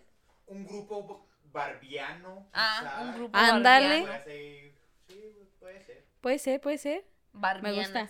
[0.48, 2.48] Un grupo barbiano.
[2.54, 3.02] Ah, quizá.
[3.02, 4.02] un grupo Ándale.
[4.04, 4.06] barbiano.
[4.06, 4.74] Puede ser-
[5.08, 6.06] Sí, puede ser.
[6.22, 7.06] Puede ser, puede ser.
[7.34, 7.90] Barbianas.
[7.92, 8.10] gusta.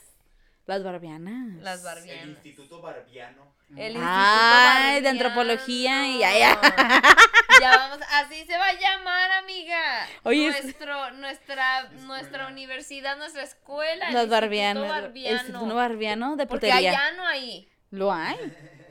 [0.66, 1.62] Las barbianas.
[1.62, 2.26] Las El barbianas.
[2.28, 3.54] Instituto Barbiano.
[3.76, 6.60] El Ay, de Instituto antropología y ya,
[7.62, 10.08] Ya vamos, así se va a llamar, amiga.
[10.24, 14.08] Oye, es- Nuestro, nuestra, nuestra universidad, nuestra escuela.
[14.08, 14.84] el Las Instituto barbianas.
[14.84, 15.38] El Barbiano.
[15.38, 16.92] Instituto barbiano de Porque putería.
[16.92, 17.70] allá no hay.
[17.92, 18.38] Lo hay.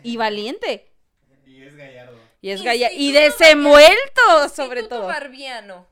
[0.02, 0.92] Y valiente.
[1.46, 2.18] Y es gallardo.
[2.40, 2.90] Y es galla.
[2.92, 5.06] Y Instituto desenvuelto, sobre Instituto todo.
[5.06, 5.86] Barbiano.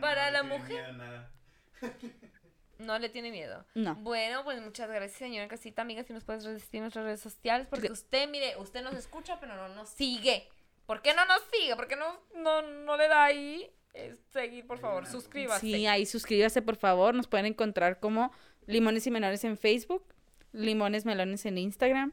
[0.00, 0.94] Para no la mujer.
[0.94, 1.30] nada.
[2.80, 3.64] No le tiene miedo.
[3.74, 3.94] No.
[3.96, 7.66] Bueno, pues muchas gracias, señora Casita, amiga, si nos puedes resistir en nuestras redes sociales,
[7.68, 10.48] porque usted, mire, usted nos escucha, pero no nos sigue.
[10.86, 11.76] ¿Por qué no nos sigue?
[11.76, 15.06] ¿Por qué no, no, no le da ahí eh, seguir, por favor?
[15.06, 15.60] Suscríbase.
[15.60, 17.14] Sí, ahí suscríbase, por favor.
[17.14, 18.32] Nos pueden encontrar como
[18.66, 20.04] Limones y Menores en Facebook,
[20.52, 22.12] Limones Melones en Instagram.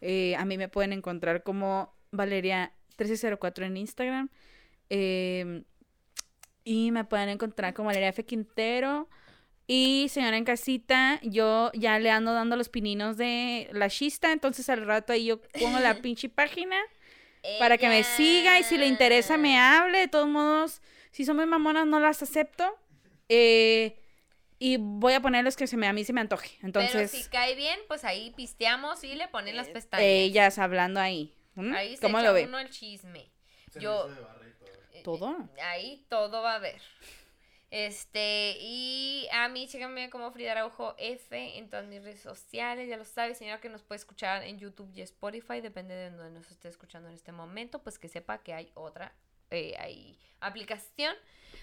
[0.00, 4.28] Eh, a mí me pueden encontrar como Valeria1304 en Instagram.
[4.90, 5.62] Eh,
[6.64, 8.24] y me pueden encontrar como Valeria F.
[8.26, 9.08] Quintero.
[9.70, 14.66] Y señora en casita, yo ya le ando dando los pininos de la chista, entonces
[14.70, 16.76] al rato ahí yo pongo la pinche página
[17.58, 19.98] para que me siga y si le interesa me hable.
[19.98, 22.64] De todos modos, si son muy mamonas no las acepto.
[23.28, 24.00] Eh,
[24.58, 26.56] y voy a poner los que se me, a mí se me antoje.
[26.62, 30.02] Entonces, Pero si cae bien, pues ahí pisteamos y le ponen las pestañas.
[30.06, 31.34] ellas hablando ahí.
[31.54, 31.74] ¿Mm?
[31.74, 32.44] ahí se ¿Cómo echa lo ve?
[32.46, 33.30] uno el chisme.
[33.70, 34.38] Se Yo- todo.
[34.94, 35.36] Eh, Todo.
[35.56, 36.80] eh, Ahí todo va a haber.
[37.70, 42.96] Este, y a mí, chécame como Frida Araujo F en todas mis redes sociales, ya
[42.96, 46.50] lo sabes, señora que nos puede escuchar en YouTube y Spotify, depende de donde nos
[46.50, 49.12] esté escuchando en este momento, pues que sepa que hay otra
[49.50, 51.14] eh, hay aplicación.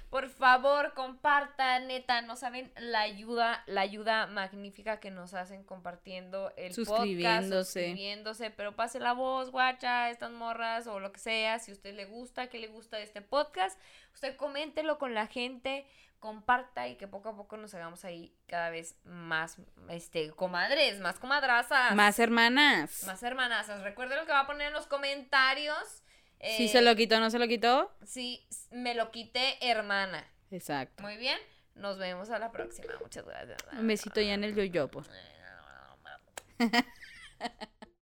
[0.10, 6.52] Por favor, compartan, neta, no saben la ayuda, la ayuda magnífica que nos hacen compartiendo
[6.56, 7.64] el podcast, Suscribiéndose.
[7.82, 11.96] suscribiéndose, pero pase la voz, guacha, estas morras o lo que sea, si a usted
[11.96, 13.80] le gusta, que le gusta este podcast,
[14.14, 15.86] usted coméntelo con la gente,
[16.20, 19.58] comparta y que poco a poco nos hagamos ahí cada vez más,
[19.90, 21.94] este, comadres, más comadrazas.
[21.94, 23.04] Más hermanas.
[23.06, 23.82] Más hermanazas.
[23.82, 26.04] Recuerden lo que va a poner en los comentarios.
[26.42, 27.92] Si Eh, se lo quitó o no se lo quitó.
[28.06, 30.26] Sí, me lo quité, hermana.
[30.52, 31.02] Exacto.
[31.04, 31.38] Muy bien.
[31.76, 32.94] Nos vemos a la próxima.
[33.02, 33.58] Muchas gracias.
[33.74, 35.02] Un besito ya en el yoyopo.
[35.02, 36.16] Bueno,